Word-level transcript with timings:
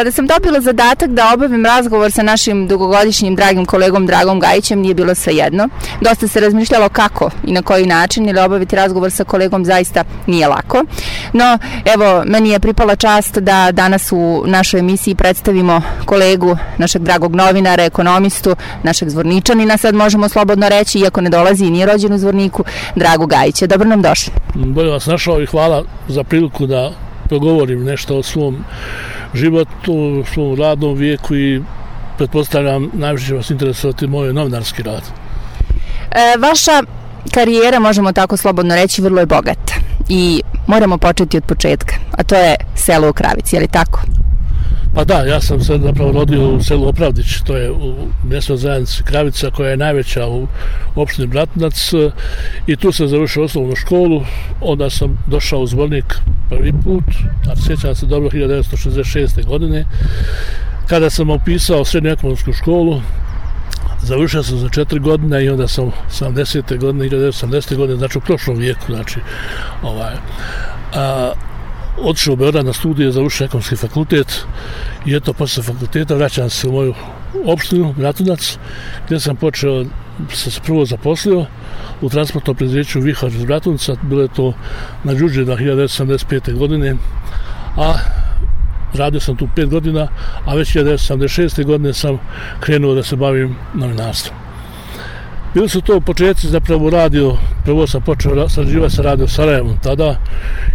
Kada 0.00 0.12
sam 0.12 0.26
dobila 0.26 0.60
zadatak 0.60 1.10
da 1.10 1.32
obavim 1.34 1.66
razgovor 1.66 2.12
sa 2.12 2.22
našim 2.22 2.68
dugogodišnjim 2.68 3.36
dragim 3.36 3.66
kolegom 3.66 4.06
Dragom 4.06 4.40
Gajićem, 4.40 4.80
nije 4.80 4.94
bilo 4.94 5.14
sve 5.14 5.32
jedno. 5.32 5.68
Dosta 6.00 6.28
se 6.28 6.40
razmišljalo 6.40 6.88
kako 6.88 7.30
i 7.44 7.52
na 7.52 7.62
koji 7.62 7.86
način, 7.86 8.28
ili 8.28 8.40
obaviti 8.40 8.76
razgovor 8.76 9.10
sa 9.10 9.24
kolegom 9.24 9.64
zaista 9.64 10.04
nije 10.26 10.48
lako. 10.48 10.84
No, 11.32 11.58
evo, 11.94 12.22
meni 12.26 12.50
je 12.50 12.60
pripala 12.60 12.96
čast 12.96 13.38
da 13.38 13.72
danas 13.72 14.12
u 14.12 14.44
našoj 14.46 14.80
emisiji 14.80 15.14
predstavimo 15.14 15.82
kolegu 16.04 16.56
našeg 16.78 17.02
dragog 17.02 17.34
novinara, 17.34 17.84
ekonomistu, 17.84 18.56
našeg 18.82 19.08
zvorničanina, 19.08 19.76
sad 19.76 19.94
možemo 19.94 20.28
slobodno 20.28 20.68
reći, 20.68 20.98
iako 20.98 21.20
ne 21.20 21.30
dolazi 21.30 21.64
i 21.64 21.70
nije 21.70 21.86
rođen 21.86 22.12
u 22.12 22.18
zvorniku, 22.18 22.64
Dragu 22.96 23.26
Gajića. 23.26 23.66
Dobro 23.66 23.88
nam 23.88 24.02
došli. 24.02 24.32
Bolje 24.54 24.90
vas 24.90 25.06
našao 25.06 25.42
i 25.42 25.46
hvala 25.46 25.84
za 26.08 26.24
priliku 26.24 26.66
da 26.66 26.90
progovorim 27.28 27.84
nešto 27.84 28.16
o 28.16 28.22
svom 28.22 28.64
život 29.34 29.68
u 29.88 30.24
svom 30.34 30.60
radnom 30.60 30.94
vijeku 30.94 31.34
i 31.34 31.62
pretpostavljam 32.18 32.90
najviše 32.92 33.26
će 33.26 33.34
vas 33.34 33.50
interesovati 33.50 34.06
moj 34.06 34.32
novinarski 34.32 34.82
rad. 34.82 35.02
E, 36.10 36.38
vaša 36.38 36.82
karijera, 37.34 37.78
možemo 37.78 38.12
tako 38.12 38.36
slobodno 38.36 38.74
reći, 38.74 39.02
vrlo 39.02 39.20
je 39.20 39.26
bogata 39.26 39.74
i 40.08 40.42
moramo 40.66 40.98
početi 40.98 41.36
od 41.36 41.44
početka, 41.44 41.94
a 42.12 42.22
to 42.22 42.34
je 42.34 42.56
selo 42.74 43.10
u 43.10 43.12
Kravici, 43.12 43.56
je 43.56 43.60
li 43.60 43.68
tako? 43.68 44.00
Pa 44.94 45.04
da, 45.04 45.14
ja 45.14 45.40
sam 45.40 45.60
se 45.60 45.78
zapravo 45.82 46.12
rodio 46.12 46.48
u 46.48 46.62
selu 46.62 46.88
Opravdić, 46.88 47.40
to 47.46 47.56
je 47.56 47.70
u 47.70 47.94
mjesto 48.24 48.56
zajednici 48.56 49.02
Kravica 49.02 49.50
koja 49.50 49.70
je 49.70 49.76
najveća 49.76 50.26
u 50.26 50.46
opštini 50.94 51.26
Bratnac 51.26 51.92
e, 51.92 52.10
i 52.66 52.76
tu 52.76 52.92
sam 52.92 53.08
završio 53.08 53.44
osnovnu 53.44 53.76
školu, 53.76 54.22
onda 54.60 54.90
sam 54.90 55.18
došao 55.26 55.60
u 55.60 55.66
zvornik 55.66 56.14
prvi 56.48 56.72
put, 56.84 57.04
a 57.50 57.56
sjećam 57.66 57.94
se 57.94 58.06
dobro 58.06 58.28
1966. 58.30 59.46
godine, 59.46 59.84
kada 60.86 61.10
sam 61.10 61.30
upisao 61.30 61.84
srednju 61.84 62.10
ekonomsku 62.10 62.52
školu, 62.52 63.00
završio 64.02 64.42
sam 64.42 64.58
za 64.58 64.68
četiri 64.68 64.98
godine 64.98 65.44
i 65.44 65.50
onda 65.50 65.68
sam 65.68 65.90
70. 66.10 66.78
godine, 66.78 67.04
1980. 67.08 67.76
godine, 67.76 67.98
znači 67.98 68.18
u 68.18 68.20
prošlom 68.20 68.56
vijeku, 68.56 68.86
znači, 68.86 69.20
ovaj, 69.82 70.14
a, 70.94 71.32
otišao 72.02 72.32
u 72.32 72.36
Beograd 72.36 72.66
na 72.66 72.72
studije, 72.72 73.12
završio 73.12 73.44
ekonomski 73.44 73.76
fakultet 73.76 74.44
i 75.06 75.14
eto, 75.14 75.32
posle 75.32 75.62
fakulteta 75.62 76.14
vraćam 76.14 76.50
se 76.50 76.68
u 76.68 76.72
moju 76.72 76.94
opštinu, 77.44 77.94
Bratunac, 77.98 78.58
gdje 79.06 79.20
sam 79.20 79.36
počeo, 79.36 79.84
sam 80.32 80.52
se 80.52 80.60
prvo 80.66 80.84
zaposlio 80.84 81.46
u 82.00 82.08
transportnom 82.08 82.56
predzijeću 82.56 83.00
Vihar 83.00 83.28
iz 83.28 83.44
Bratunca, 83.44 83.96
bilo 84.02 84.22
je 84.22 84.28
to 84.28 84.52
na 85.04 85.14
Đuđe 85.14 85.44
1975. 85.44 86.58
godine, 86.58 86.96
a 87.76 87.94
radio 88.94 89.20
sam 89.20 89.36
tu 89.36 89.48
pet 89.56 89.68
godina, 89.68 90.08
a 90.44 90.54
već 90.54 90.76
1976. 90.76 91.64
godine 91.64 91.92
sam 91.92 92.18
krenuo 92.60 92.94
da 92.94 93.02
se 93.02 93.16
bavim 93.16 93.56
novinarstvom. 93.74 94.39
Bili 95.54 95.68
su 95.68 95.80
to 95.80 96.00
početci 96.00 96.48
zapravo 96.48 96.90
radio, 96.90 97.36
prvo 97.64 97.86
sam 97.86 98.02
počeo 98.02 98.48
sarađivati 98.48 98.94
sa 98.94 99.02
radio 99.02 99.28
Sarajevom 99.28 99.78
tada, 99.82 100.16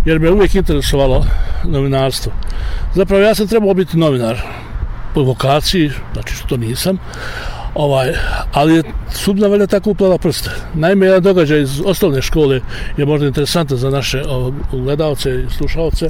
jer 0.06 0.20
me 0.20 0.31
uvijek 0.31 0.56
interesovalo 0.56 1.26
novinarstvo. 1.64 2.31
Zapravo 2.96 3.22
ja 3.23 3.36
sam 3.36 3.48
trebao 3.48 3.73
biti 3.73 3.98
novinar 3.98 4.38
po 5.14 5.23
vokaciji, 5.23 5.92
znači 6.14 6.36
što 6.36 6.58
nisam, 6.58 6.98
ovaj, 7.76 8.14
ali 8.53 8.76
je 8.76 8.84
sudna 9.12 9.48
velja 9.48 9.68
tako 9.68 9.90
uplala 9.90 10.18
prste. 10.18 10.50
Naime, 10.73 11.06
jedan 11.06 11.23
događaj 11.23 11.62
iz 11.62 11.81
osnovne 11.86 12.22
škole 12.22 12.62
je 12.98 13.06
možda 13.06 13.28
interesantan 13.28 13.78
za 13.78 13.90
naše 13.90 14.23
gledalce 14.72 15.30
i 15.30 15.50
slušalce. 15.58 16.09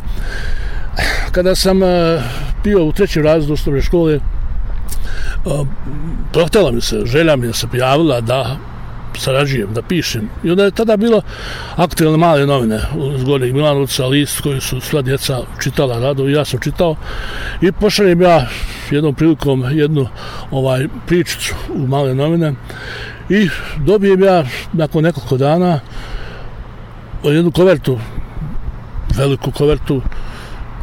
Kada 1.31 1.55
sam 1.55 1.83
eh, 1.83 2.21
bio 2.63 2.85
u 2.85 2.91
trećem 2.91 3.23
razredu 3.23 3.53
osnovne 3.53 3.81
škole, 3.81 4.19
prohtela 6.33 6.71
mi 6.71 6.81
se, 6.81 7.01
želja 7.05 7.35
mi 7.35 7.53
se 7.53 7.67
prijavila 7.67 8.21
da 8.21 8.57
sarađujem, 9.17 9.73
da 9.73 9.81
pišem. 9.81 10.29
I 10.43 10.51
onda 10.51 10.63
je 10.63 10.71
tada 10.71 10.97
bilo 10.97 11.21
aktualne 11.75 12.17
male 12.17 12.45
novine 12.45 12.79
u 12.95 13.23
Gornjeg 13.25 13.53
Milanovca, 13.53 14.05
list 14.05 14.41
koji 14.41 14.61
su 14.61 14.81
sva 14.81 15.01
djeca 15.01 15.39
čitala 15.63 15.99
rado 15.99 16.27
i 16.27 16.31
ja 16.31 16.45
sam 16.45 16.59
čitao. 16.59 16.95
I 17.61 17.71
pošaljem 17.71 18.21
ja 18.21 18.47
jednom 18.91 19.15
prilikom 19.15 19.65
jednu 19.71 20.07
ovaj 20.51 20.87
pričicu 21.07 21.55
u 21.73 21.87
male 21.87 22.15
novine 22.15 22.53
i 23.29 23.49
dobijem 23.77 24.23
ja 24.23 24.43
nakon 24.73 25.03
nekoliko 25.03 25.37
dana 25.37 25.79
jednu 27.23 27.51
kovertu, 27.51 27.99
veliku 29.17 29.51
kovertu 29.51 30.01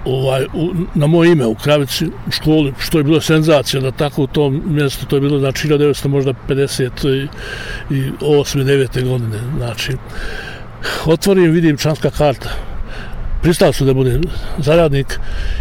ovaj, 0.05 0.45
u, 0.55 0.71
na 0.95 1.07
moje 1.07 1.33
ime 1.33 1.47
u 1.47 1.55
Kravici 1.55 2.07
u 2.07 2.31
školi, 2.31 2.73
što 2.79 2.99
je 2.99 3.05
bilo 3.05 3.21
senzacija 3.21 3.81
da 3.81 3.91
tako 3.91 4.23
u 4.23 4.27
tom 4.27 4.63
mjestu, 4.67 5.07
to 5.07 5.17
je 5.17 5.21
bilo 5.21 5.39
znači 5.39 5.69
1900 5.69 6.09
možda 6.09 6.33
50 6.49 7.29
i 7.91 8.11
8. 8.21 8.65
9. 8.65 9.09
godine 9.09 9.39
znači 9.57 9.93
otvorim, 11.07 11.51
vidim 11.51 11.77
članska 11.77 12.11
karta 12.11 12.51
pristao 13.43 13.73
sam 13.73 13.87
da 13.87 13.95
budem 13.95 14.23
zaradnik 14.59 15.19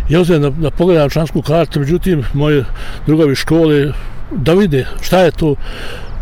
ja 0.10 0.22
uzem 0.22 0.42
da, 0.42 0.50
da 0.50 0.72
pogledam 0.72 1.10
člansku 1.10 1.42
kartu 1.42 1.80
međutim 1.80 2.24
moje 2.34 2.66
drugovi 3.06 3.36
škole 3.36 3.94
da 4.32 4.54
vide 4.54 4.86
šta 5.02 5.20
je 5.20 5.32
to 5.32 5.56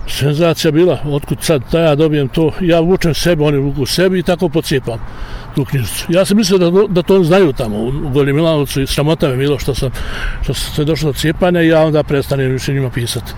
senzacija 0.08 0.72
bila, 0.72 1.00
otkud 1.06 1.38
sad 1.42 1.62
da 1.72 1.80
ja 1.80 1.96
dobijem 1.96 2.28
to, 2.28 2.52
ja 2.62 2.80
vučem 2.80 3.14
sebe, 3.14 3.44
oni 3.44 3.58
vuku 3.58 3.86
sebi 3.86 4.20
i 4.20 4.24
tako 4.24 4.50
pocijepam 4.50 5.00
tu 5.60 5.66
knjižicu. 5.66 6.06
Ja 6.10 6.26
sam 6.26 6.38
mislio 6.38 6.58
da, 6.58 6.88
da 6.88 7.02
to 7.02 7.24
znaju 7.24 7.54
tamo 7.54 7.78
u 7.78 7.92
Goli 7.92 8.34
Milanovcu 8.34 8.82
i 8.82 8.88
sramota 8.88 9.28
me 9.28 9.38
bilo 9.38 9.60
što 9.60 9.76
sam, 9.76 9.90
što 10.42 10.54
sam 10.54 10.76
se 10.76 10.86
došlo 10.86 11.12
do 11.12 11.18
cijepanja 11.18 11.62
i 11.62 11.68
ja 11.68 11.82
onda 11.82 12.04
prestanem 12.04 12.52
više 12.52 12.74
njima 12.74 12.90
pisati. 12.90 13.32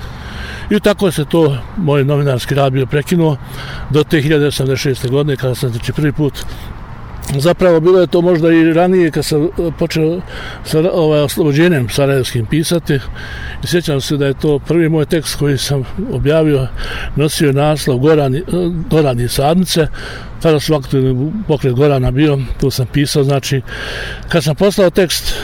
I 0.69 0.79
tako 0.79 1.11
se 1.11 1.25
to 1.25 1.57
moj 1.77 2.03
novinarski 2.03 2.55
rad 2.55 2.73
bio 2.73 2.85
prekinuo 2.85 3.37
do 3.89 4.03
te 4.03 4.21
1986. 4.21 5.09
godine 5.09 5.37
kada 5.37 5.55
sam 5.55 5.69
znači 5.69 5.93
prvi 5.93 6.11
put 6.11 6.45
Zapravo 7.37 7.79
bilo 7.79 7.99
je 7.99 8.07
to 8.07 8.21
možda 8.21 8.51
i 8.51 8.73
ranije 8.73 9.11
kad 9.11 9.25
sam 9.25 9.43
e, 9.43 9.47
počeo 9.79 10.21
sa 10.65 10.91
ovaj, 10.93 11.21
oslobođenjem 11.21 11.89
sarajevskim 11.89 12.45
pisati. 12.45 12.99
I 13.63 13.67
sjećam 13.67 14.01
se 14.01 14.17
da 14.17 14.25
je 14.25 14.33
to 14.33 14.59
prvi 14.59 14.89
moj 14.89 15.05
tekst 15.05 15.35
koji 15.35 15.57
sam 15.57 15.83
objavio 16.13 16.67
nosio 17.15 17.51
naslov 17.51 17.97
Gorani, 17.97 18.37
e, 18.37 18.43
Gorani 18.89 19.27
sadnice. 19.27 19.87
Tada 20.41 20.59
su 20.59 20.75
aktivni 20.75 21.31
pokret 21.47 21.73
Gorana 21.73 22.11
bio 22.11 22.39
tu 22.59 22.71
sam 22.71 22.85
pisao 22.85 23.23
znači 23.23 23.61
kad 24.29 24.43
sam 24.43 24.55
poslao 24.55 24.89
tekst 24.89 25.35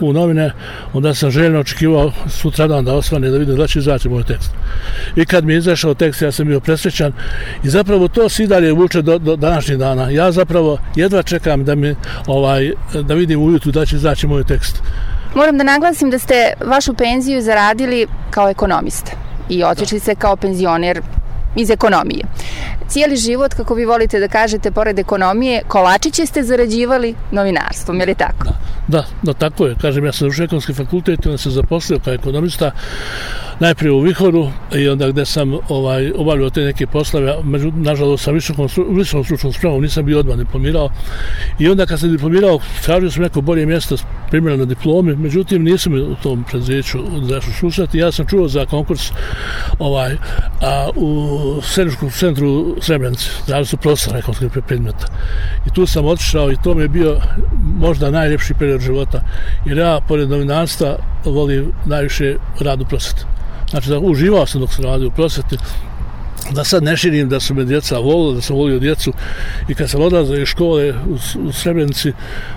u 0.00 0.12
novine, 0.12 0.52
onda 0.92 1.14
sam 1.14 1.30
željno 1.30 1.60
očekivao 1.60 2.12
sutradan 2.28 2.84
da 2.84 2.94
osvane 2.94 3.30
da 3.30 3.38
vidim 3.38 3.56
da 3.56 3.66
će 3.66 3.74
znači 3.74 3.78
izaći 3.78 4.08
moj 4.08 4.24
tekst. 4.24 4.50
I 5.16 5.24
kad 5.24 5.44
mi 5.44 5.52
je 5.52 5.58
izašao 5.58 5.94
tekst, 5.94 6.22
ja 6.22 6.32
sam 6.32 6.46
bio 6.46 6.60
presrećan 6.60 7.12
i 7.64 7.68
zapravo 7.68 8.08
to 8.08 8.28
svi 8.28 8.46
dalje 8.46 8.72
vuče 8.72 9.02
do, 9.02 9.18
do 9.18 9.36
današnjih 9.36 9.78
dana. 9.78 10.10
Ja 10.10 10.32
zapravo 10.32 10.78
jedva 10.96 11.22
čekam 11.22 11.64
da 11.64 11.74
mi 11.74 11.94
ovaj 12.26 12.72
da 13.02 13.14
vidim 13.14 13.42
ujutru 13.42 13.72
da 13.72 13.86
će 13.86 13.96
izaći 13.96 14.26
moj 14.26 14.44
tekst. 14.44 14.82
Moram 15.34 15.58
da 15.58 15.64
naglasim 15.64 16.10
da 16.10 16.18
ste 16.18 16.52
vašu 16.66 16.94
penziju 16.94 17.42
zaradili 17.42 18.06
kao 18.30 18.48
ekonomista 18.48 19.12
i 19.48 19.64
otišli 19.64 20.00
se 20.00 20.14
kao 20.14 20.36
penzioner 20.36 21.00
iz 21.56 21.70
ekonomije. 21.70 22.24
Cijeli 22.88 23.16
život, 23.16 23.54
kako 23.54 23.74
vi 23.74 23.84
volite 23.84 24.20
da 24.20 24.28
kažete, 24.28 24.70
pored 24.70 24.98
ekonomije, 24.98 25.62
kolačiće 25.68 26.26
ste 26.26 26.42
zarađivali 26.42 27.14
novinarstvom, 27.32 28.00
je 28.00 28.06
li 28.06 28.14
tako? 28.14 28.44
Da, 28.44 28.58
da, 28.88 29.04
da 29.22 29.32
tako 29.32 29.66
je. 29.66 29.76
Kažem, 29.80 30.04
ja 30.04 30.12
sam 30.12 30.28
u 30.28 30.44
ekonomski 30.44 30.74
fakultet 30.74 31.24
i 31.24 31.28
onda 31.28 31.38
se 31.38 31.50
zaposlio 31.50 31.98
kao 32.04 32.14
ekonomista 32.14 32.70
najprije 33.60 33.92
u 33.92 34.00
Vihoru 34.00 34.48
i 34.74 34.88
onda 34.88 35.08
gde 35.08 35.24
sam 35.24 35.54
ovaj, 35.68 36.12
obavljao 36.16 36.50
te 36.50 36.60
neke 36.60 36.86
poslove, 36.86 37.34
među, 37.44 37.72
nažalost 37.76 38.24
sa 38.24 38.30
visokom, 38.30 38.68
visokom 38.90 39.24
stručnom 39.24 39.52
spremom 39.52 39.82
nisam 39.82 40.04
bio 40.04 40.18
odmah 40.18 40.36
diplomirao 40.36 40.90
i 41.58 41.68
onda 41.68 41.86
kad 41.86 42.00
sam 42.00 42.12
diplomirao 42.12 42.58
tražio 42.84 43.10
sam 43.10 43.22
neko 43.22 43.40
bolje 43.40 43.66
mjesto 43.66 43.96
primjera 44.30 44.56
na 44.56 44.64
diplomi, 44.64 45.16
međutim 45.16 45.64
nisam 45.64 45.94
u 45.94 46.14
tom 46.22 46.44
predzijeću 46.50 46.98
zašao 47.22 47.52
slušati, 47.52 47.98
ja 47.98 48.12
sam 48.12 48.26
čuo 48.26 48.48
za 48.48 48.66
konkurs 48.66 49.10
ovaj, 49.78 50.16
a, 50.60 50.88
u 50.96 51.28
Sredničkom 51.62 52.10
centru 52.10 52.76
Srebrenice, 52.80 53.30
znači 53.46 53.70
su 53.70 53.76
prostor 53.76 54.16
ekonomskih 54.16 54.62
predmeta. 54.66 55.06
I 55.66 55.74
tu 55.74 55.86
sam 55.86 56.04
otišao 56.04 56.52
i 56.52 56.56
to 56.64 56.74
mi 56.74 56.82
je 56.82 56.88
bio 56.88 57.20
možda 57.78 58.10
najljepši 58.10 58.54
period 58.54 58.80
života, 58.80 59.20
jer 59.66 59.78
ja, 59.78 60.00
pored 60.08 60.30
novinarstva, 60.30 60.96
volim 61.24 61.72
najviše 61.86 62.36
rad 62.60 62.80
u 62.80 62.84
prosveti. 62.84 63.24
Znači, 63.70 63.88
da 63.90 63.98
uživao 63.98 64.46
sam 64.46 64.60
dok 64.60 64.72
sam 64.72 64.84
radio 64.84 65.08
u 65.08 65.10
prosveti, 65.10 65.56
da 66.50 66.64
sad 66.64 66.82
ne 66.82 66.96
širim 66.96 67.28
da 67.28 67.40
su 67.40 67.54
me 67.54 67.64
djeca 67.64 67.98
volila, 67.98 68.34
da 68.34 68.40
sam 68.40 68.56
volio 68.56 68.78
djecu 68.78 69.12
i 69.68 69.74
kad 69.74 69.90
sam 69.90 70.00
odlazio 70.00 70.42
iz 70.42 70.48
škole 70.48 70.90
u, 70.90 71.14
u 71.48 71.52
Srebrenici, 71.52 72.12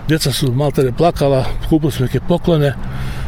djeca 0.08 0.32
su 0.32 0.52
maltene 0.52 0.92
plakala, 0.92 1.46
kupili 1.70 1.92
su 1.92 2.04
neke 2.04 2.20
poklone, 2.20 2.74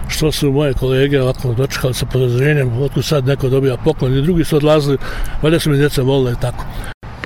što 0.08 0.32
su 0.32 0.52
moje 0.52 0.74
kolege 0.74 1.22
ovako 1.22 1.54
dočekali 1.54 1.94
sa 1.94 2.06
podozrenjem, 2.06 2.82
otkud 2.82 3.06
sad 3.06 3.26
neko 3.26 3.50
dobija 3.50 3.78
poklon 3.78 4.18
i 4.18 4.22
drugi 4.22 4.44
su 4.44 4.58
odlazili, 4.58 4.98
valjda 5.42 5.60
su 5.60 5.70
me 5.70 5.78
djeca 5.78 6.02
volile 6.02 6.32
i 6.32 6.42
tako. 6.42 6.66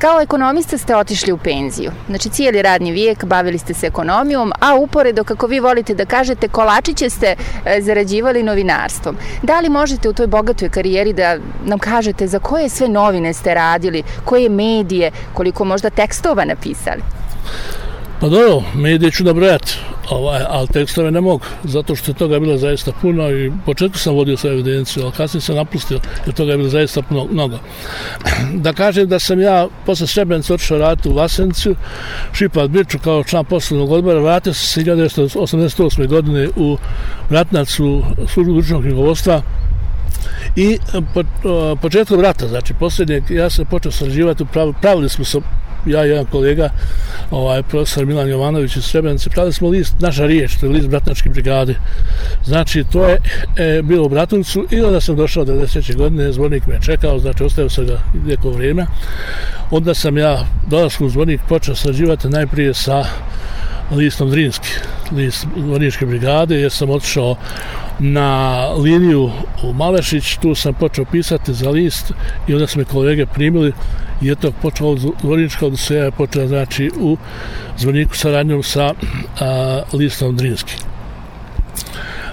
Kao 0.04 0.22
ekonomista 0.22 0.78
ste 0.78 0.96
otišli 0.96 1.32
u 1.32 1.38
penziju. 1.38 1.92
Znači, 2.08 2.30
cijeli 2.30 2.62
radni 2.62 2.92
vijek 2.92 3.26
bavili 3.26 3.58
ste 3.58 3.74
se 3.74 3.88
ekonomijom, 3.88 4.52
a 4.60 4.76
uporedo, 4.76 5.24
kako 5.24 5.48
vi 5.48 5.60
volite 5.60 5.94
da 5.96 6.06
kažete, 6.06 6.48
kolačiće 6.48 7.10
ste 7.10 7.36
e, 7.66 7.82
zarađivali 7.82 8.44
novinarstvom. 8.44 9.18
Da 9.44 9.60
li 9.60 9.70
možete 9.70 10.10
u 10.10 10.14
toj 10.14 10.28
bogatoj 10.28 10.70
karijeri 10.70 11.14
da 11.14 11.38
nam 11.66 11.80
kažete 11.80 12.28
za 12.28 12.40
koje 12.40 12.70
sve 12.70 12.90
novine 12.90 13.34
ste 13.34 13.54
radili, 13.54 14.04
koje 14.26 14.50
medije, 14.50 15.12
koliko 15.34 15.66
možda 15.66 15.90
tekstova 15.90 16.46
napisali? 16.46 17.02
Pa 18.24 18.30
dobro, 18.30 18.64
medije 18.76 19.12
ću 19.12 19.24
nabrojati, 19.24 19.78
ovaj, 20.10 20.42
ali 20.50 20.68
tekstove 20.68 21.12
ne 21.12 21.22
mogu, 21.22 21.46
zato 21.64 21.96
što 21.96 22.12
je 22.12 22.16
toga 22.16 22.40
bilo 22.40 22.58
zaista 22.58 22.92
puno 23.02 23.32
i 23.32 23.52
početku 23.66 23.98
sam 23.98 24.16
vodio 24.16 24.38
svoju 24.38 24.54
evidenciju, 24.54 25.04
ali 25.04 25.12
kasnije 25.12 25.42
sam 25.42 25.56
napustio, 25.56 26.00
jer 26.26 26.36
toga 26.36 26.52
je 26.52 26.58
bilo 26.58 26.70
zaista 26.70 27.02
puno, 27.02 27.28
mnogo. 27.32 27.60
Da 28.54 28.74
kažem 28.74 29.08
da 29.08 29.20
sam 29.20 29.42
ja 29.42 29.68
posle 29.86 30.08
Srebrenica 30.08 30.54
otišao 30.54 30.78
raditi 30.78 31.10
u 31.10 31.14
Vasenciju, 31.14 31.76
Šipat 32.34 32.70
Birču 32.70 33.00
kao 33.00 33.24
član 33.24 33.46
poslovnog 33.46 33.92
odbora, 33.92 34.20
vratio 34.20 34.54
sam 34.54 34.68
se 34.68 34.92
1988. 34.92 36.08
godine 36.08 36.50
u 36.56 36.78
Vratnacu 37.30 38.04
službu 38.28 38.54
društvenog 38.54 38.84
knjigovodstva, 38.84 39.42
I 40.56 40.78
po, 41.14 41.24
početkom 41.82 42.22
rata, 42.22 42.48
znači 42.48 42.74
posljednjeg, 42.74 43.32
ja 43.32 43.50
sam 43.50 43.66
počeo 43.66 43.92
sarađivati, 43.92 44.46
pravili 44.82 45.10
smo 45.10 45.26
se 45.26 45.42
ja 45.86 46.06
i 46.06 46.10
jedan 46.10 46.26
kolega, 46.26 46.70
ovaj, 47.32 47.64
profesor 47.64 48.06
Milan 48.06 48.30
Jovanović 48.30 48.76
iz 48.76 48.86
Srebrenice, 48.86 49.30
pravili 49.30 49.54
smo 49.54 49.70
list 49.70 49.96
Naša 50.00 50.26
riječ, 50.26 50.56
to 50.60 50.66
je 50.66 50.72
list 50.72 50.88
Bratnačke 50.88 51.30
brigade. 51.30 51.76
Znači, 52.46 52.84
to 52.92 53.08
je 53.08 53.18
e, 53.58 53.82
bilo 53.82 54.06
u 54.06 54.10
Bratuncu 54.10 54.66
i 54.72 54.82
onda 54.82 55.02
sam 55.02 55.16
došao 55.16 55.46
90. 55.46 55.96
godine, 55.96 56.32
zvornik 56.32 56.68
me 56.68 56.82
čekao, 56.82 57.20
znači, 57.20 57.44
ostavio 57.44 57.70
sam 57.70 57.86
ga 57.86 58.00
neko 58.26 58.50
vrijeme. 58.50 58.86
Onda 59.72 59.94
sam 59.94 60.18
ja, 60.18 60.46
dolasku 60.68 61.06
u 61.06 61.10
zvornik, 61.10 61.42
počeo 61.50 61.76
srađivati 61.76 62.30
najprije 62.30 62.74
sa 62.74 63.06
listom 63.92 64.30
Drinski, 64.30 64.70
list 65.12 65.48
Vojničke 65.56 66.06
brigade, 66.06 66.56
jer 66.56 66.72
sam 66.72 66.90
otišao 66.90 67.36
na 68.00 68.68
liniju 68.68 69.32
u 69.64 69.74
Malešić, 69.74 70.38
tu 70.38 70.56
sam 70.56 70.74
počeo 70.74 71.06
pisati 71.06 71.54
za 71.54 71.70
list 71.70 72.12
i 72.48 72.54
onda 72.54 72.68
su 72.68 72.80
me 72.80 72.86
kolege 72.86 73.26
primili 73.26 73.74
i 74.22 74.32
eto 74.32 74.52
počeo 74.62 74.96
Vojnička 75.24 75.66
od 75.66 75.80
sve 75.80 75.98
je 75.98 76.12
počela 76.12 76.48
znači 76.48 76.92
u 77.00 77.18
Zvorniku 77.78 78.18
saradnjom 78.18 78.64
sa 78.64 78.94
a, 79.40 79.82
listom 79.94 80.36
Drinski. 80.36 80.74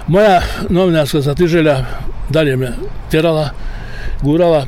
Moja 0.07 0.41
novinarska 0.69 1.21
zatiželja 1.21 1.85
dalje 2.29 2.55
me 2.55 2.71
terala, 3.11 3.49
gurala, 4.21 4.65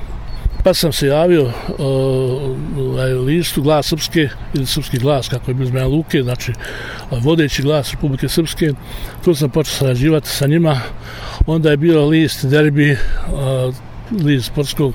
pa 0.63 0.73
sam 0.73 0.91
se 0.93 1.07
javio 1.07 1.43
uh, 1.43 1.51
listu 3.25 3.61
glas 3.61 3.87
Srpske 3.87 4.29
ili 4.53 4.65
Srpski 4.65 4.97
glas 4.97 5.29
kako 5.29 5.51
je 5.51 5.55
bilo 5.55 5.69
zmena 5.69 5.87
Luke 5.87 6.23
znači 6.23 6.53
vodeći 7.11 7.61
glas 7.61 7.91
Republike 7.91 8.29
Srpske. 8.29 8.73
Tu 9.23 9.35
sam 9.35 9.49
počeo 9.49 9.73
sarađivati 9.73 10.29
sa 10.29 10.47
njima. 10.47 10.79
Onda 11.47 11.71
je 11.71 11.77
bio 11.77 12.07
list 12.07 12.45
derbi 12.45 12.91
uh, 12.91 13.75
list 14.25 14.45
sportskog 14.45 14.93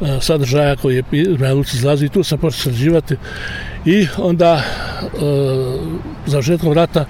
uh, 0.00 0.08
sadržaja 0.20 0.76
koji 0.76 0.96
je 0.96 1.04
zmena 1.36 1.54
Luci 1.54 1.76
izlazi 1.76 2.06
i 2.06 2.08
tu 2.08 2.22
sam 2.22 2.38
počeo 2.38 2.60
sarađivati. 2.60 3.16
I 3.84 4.06
onda 4.18 4.62
uh, 5.02 5.20
za 6.26 6.42
žetkom 6.42 6.72
rata 6.72 7.04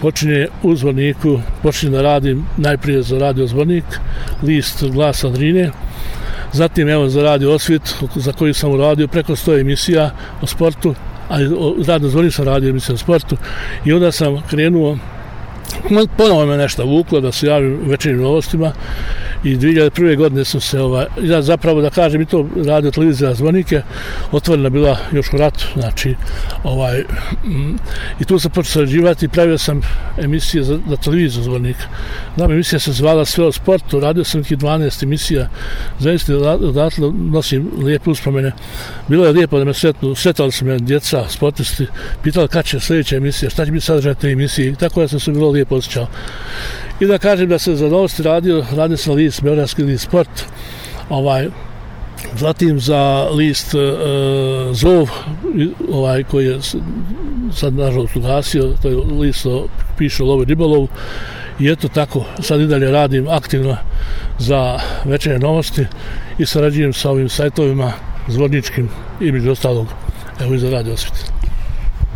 počinje 0.00 0.48
u 0.62 0.76
zvorniku, 0.76 1.40
počinje 1.62 1.92
da 1.92 2.02
radim 2.02 2.46
najprije 2.56 3.02
za 3.02 3.18
radio 3.18 3.46
zvornik, 3.46 3.84
list 4.42 4.84
glasa 4.84 5.28
Drine, 5.28 5.70
Zatim 6.52 6.88
evo 6.88 7.08
za 7.08 7.22
radio 7.22 7.52
Osvit, 7.52 7.94
za 8.14 8.32
koji 8.32 8.54
sam 8.54 8.70
uradio 8.70 9.08
preko 9.08 9.32
100 9.32 9.60
emisija 9.60 10.10
o 10.42 10.46
sportu, 10.46 10.94
a 11.28 11.36
radno 11.86 12.08
zvonim 12.08 12.30
sam 12.30 12.44
radio 12.44 12.70
emisiju 12.70 12.94
o 12.94 12.98
sportu. 12.98 13.36
I 13.84 13.92
onda 13.92 14.12
sam 14.12 14.42
krenuo 14.50 14.98
ponovo 16.16 16.46
me 16.46 16.56
nešto 16.56 16.84
vuklo 16.84 17.20
da 17.20 17.32
se 17.32 17.46
javim 17.46 17.80
večernim 17.86 18.22
novostima 18.22 18.72
i 19.44 19.56
2001. 19.56 20.16
godine 20.16 20.44
sam 20.44 20.60
se 20.60 20.80
ovaj, 20.80 21.06
ja 21.22 21.42
zapravo 21.42 21.80
da 21.80 21.90
kažem 21.90 22.20
i 22.20 22.26
to 22.26 22.48
radio 22.66 22.90
televizija 22.90 23.34
zvonike 23.34 23.82
otvorena 24.32 24.68
bila 24.68 24.98
još 25.12 25.32
u 25.32 25.36
ratu 25.36 25.66
znači 25.74 26.14
ovaj 26.64 27.04
mm, 27.44 27.76
i 28.20 28.24
tu 28.24 28.38
sam 28.38 28.50
počeo 28.50 28.72
sarađivati 28.72 29.24
i 29.24 29.28
pravio 29.28 29.58
sam 29.58 29.80
emisije 30.18 30.64
za, 30.64 30.78
za 30.88 30.96
televiziju 30.96 31.42
zvonika 31.42 31.84
znam 32.36 32.52
emisija 32.52 32.78
se 32.78 32.92
zvala 32.92 33.24
sve 33.24 33.44
o 33.44 33.52
sportu 33.52 34.00
radio 34.00 34.24
sam 34.24 34.40
neki 34.40 34.56
12 34.56 35.02
emisija 35.02 35.48
zaista 35.98 36.36
odatle 36.36 37.12
nosim 37.12 37.70
lijepe 37.82 38.10
uspomene 38.10 38.52
bilo 39.08 39.26
je 39.26 39.32
lijepo 39.32 39.58
da 39.58 39.64
me 39.64 39.74
sretnu 39.74 40.14
sretali 40.14 40.52
su 40.52 40.64
me 40.64 40.78
djeca 40.78 41.28
sportisti 41.28 41.86
pitali 42.22 42.48
kad 42.48 42.64
će 42.64 42.80
sljedeća 42.80 43.16
emisija 43.16 43.50
šta 43.50 43.64
će 43.64 43.72
biti 43.72 43.84
sadržaj 43.86 44.14
te 44.14 44.28
emisije 44.30 44.74
tako 44.74 45.00
da 45.00 45.08
sam 45.08 45.20
se 45.20 45.32
bilo 45.32 45.50
lijepo 45.50 45.76
osjećao 45.76 46.06
I 47.00 47.06
da 47.06 47.18
kažem 47.18 47.48
da 47.48 47.58
se 47.58 47.76
za 47.76 47.88
novosti 47.88 48.22
radio, 48.22 48.64
radio 48.76 48.96
sam 48.96 49.14
list, 49.14 49.42
Beogradski 49.42 49.82
list 49.82 50.04
sport, 50.04 50.44
ovaj, 51.08 51.48
zatim 52.36 52.80
za 52.80 53.28
list 53.30 53.74
e, 53.74 53.78
Zov, 54.72 55.08
ovaj, 55.92 56.24
koji 56.24 56.46
je 56.46 56.58
sad 57.54 57.74
nažalost 57.74 58.16
ugasio, 58.16 58.74
to 58.82 58.88
je 58.88 58.96
list 58.96 59.46
o 59.46 59.66
piše 59.98 60.22
Lovi 60.22 60.44
Ribolov, 60.44 60.88
i 61.58 61.70
eto 61.70 61.88
tako, 61.88 62.24
sad 62.42 62.60
i 62.60 62.66
dalje 62.66 62.90
radim 62.90 63.28
aktivno 63.28 63.76
za 64.38 64.78
večernje 65.04 65.38
novosti 65.38 65.86
i 66.38 66.46
sarađujem 66.46 66.92
sa 66.92 67.10
ovim 67.10 67.28
sajtovima 67.28 67.92
zvorničkim 68.28 68.88
i 69.20 69.32
među 69.32 69.50
ostalog, 69.50 69.86
evo 70.40 70.54
i 70.54 70.58
za 70.58 70.70
radio 70.70 70.94
osvite. 70.94 71.20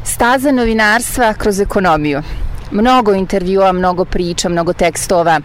Staza 0.04 0.52
novinarstva 0.52 1.34
kroz 1.34 1.60
ekonomiju 1.60 2.22
mnogo 2.74 3.14
intervjua, 3.14 3.72
mnogo 3.72 4.04
priča, 4.04 4.48
mnogo 4.48 4.72
tekstova. 4.72 5.40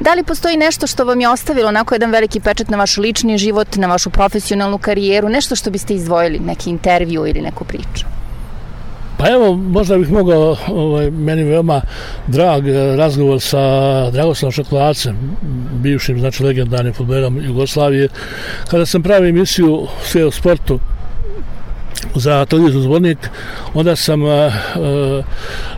Da 0.00 0.14
li 0.14 0.22
postoji 0.22 0.56
nešto 0.56 0.86
što 0.86 1.04
vam 1.04 1.20
je 1.20 1.28
ostavilo 1.28 1.68
onako 1.68 1.94
jedan 1.94 2.10
veliki 2.10 2.40
pečat 2.40 2.68
na 2.68 2.76
vaš 2.76 2.96
lični 2.96 3.38
život, 3.38 3.76
na 3.76 3.86
vašu 3.86 4.10
profesionalnu 4.10 4.78
karijeru, 4.78 5.28
nešto 5.28 5.56
što 5.56 5.70
biste 5.70 5.94
izdvojili, 5.94 6.38
neki 6.38 6.70
intervju 6.70 7.26
ili 7.26 7.40
neku 7.40 7.64
priču? 7.64 8.06
Pa 9.18 9.30
evo, 9.30 9.56
možda 9.56 9.98
bih 9.98 10.12
mogao, 10.12 10.56
ovaj, 10.68 11.10
meni 11.10 11.42
veoma 11.42 11.80
drag 12.26 12.68
eh, 12.68 12.96
razgovor 12.96 13.40
sa 13.40 13.60
Dragoslavom 14.10 14.52
Šokolacem, 14.52 15.16
bivšim, 15.72 16.20
znači, 16.20 16.44
legendarnim 16.44 16.94
futbolerom 16.94 17.40
Jugoslavije, 17.44 18.08
kada 18.70 18.86
sam 18.86 19.02
pravio 19.02 19.28
emisiju 19.28 19.86
sve 20.02 20.24
o 20.24 20.30
sportu, 20.30 20.80
za 22.14 22.44
televiziju 22.44 22.80
zvornik, 22.80 23.18
onda 23.74 23.96
sam 23.96 24.22
uh, 24.22 24.28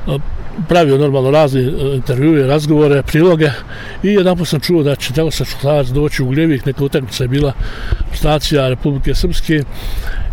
uh, 0.06 0.20
pravio 0.69 0.99
normalno 0.99 1.31
razne 1.31 1.60
e, 1.60 1.66
intervjue, 1.94 2.46
razgovore, 2.46 3.02
priloge 3.02 3.50
i 4.02 4.08
jedan 4.08 4.46
sam 4.46 4.60
čuo 4.60 4.82
da 4.82 4.96
će 4.96 5.12
Dragoslav 5.12 5.46
Šuklavac 5.46 5.86
doći 5.86 6.22
u 6.22 6.29
Gljevik, 6.29 6.67
neka 6.67 6.84
utakmica 6.84 7.24
je 7.24 7.29
bila 7.29 7.53
stacija 8.15 8.69
Republike 8.69 9.15
Srpske 9.15 9.62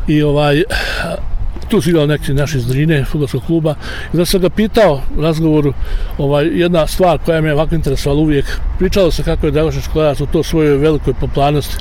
i 0.08 0.24
ovaj 0.24 0.64
tu 1.70 1.82
su 1.82 1.90
igrali 1.90 2.08
neki 2.08 2.34
naši 2.34 2.58
iz 2.58 2.66
Drine, 2.66 3.06
futbolskog 3.06 3.44
kluba, 3.46 3.76
i 4.14 4.18
da 4.18 4.26
sam 4.26 4.42
ga 4.42 4.50
pitao 4.50 5.02
u 5.18 5.22
razgovoru 5.22 5.74
ovaj, 6.18 6.46
jedna 6.46 6.88
stvar 6.88 7.18
koja 7.26 7.42
me 7.42 7.54
ovako 7.54 7.76
interesovala 7.76 8.22
uvijek, 8.22 8.46
pričalo 8.80 9.12
se 9.12 9.24
kako 9.24 9.46
je 9.46 9.52
Dragošan 9.52 9.82
Školarac 9.82 10.22
u 10.22 10.26
to 10.26 10.44
svojoj 10.44 10.78
velikoj 10.78 11.14
poplarnosti 11.14 11.76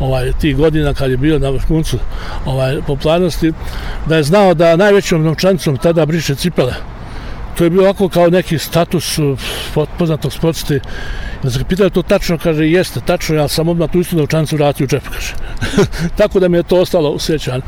ovaj, 0.00 0.32
tih 0.40 0.56
godina 0.56 0.94
kad 0.94 1.10
je 1.10 1.16
bio 1.16 1.38
na 1.38 1.50
vrhuncu 1.50 1.98
ovaj, 2.46 2.76
popularnosti, 2.86 3.52
da 4.06 4.16
je 4.16 4.22
znao 4.22 4.54
da 4.54 4.76
najvećom 4.76 5.22
novčanicom 5.22 5.76
tada 5.76 6.06
briše 6.06 6.34
cipele, 6.34 6.72
to 7.58 7.64
je 7.64 7.70
bio 7.70 7.82
ovako 7.82 8.08
kao 8.08 8.30
neki 8.30 8.58
status 8.58 9.18
uh, 9.18 9.38
poznatog 9.98 10.32
sportiste. 10.32 10.80
Da 11.42 11.50
se 11.50 11.64
pitao 11.68 11.90
to 11.90 12.02
tačno, 12.02 12.38
kaže, 12.38 12.66
jeste, 12.66 13.00
tačno, 13.00 13.36
ja 13.36 13.48
sam 13.48 13.68
odmah 13.68 13.90
tu 13.90 14.00
istu 14.00 14.16
novčanicu 14.16 14.56
vratio 14.56 14.84
u 14.84 14.88
džep, 14.88 15.08
kaže. 15.08 15.34
Tako 16.18 16.40
da 16.40 16.48
mi 16.48 16.56
je 16.56 16.62
to 16.62 16.80
ostalo 16.80 17.10
u 17.10 17.18
sjećanju. 17.18 17.62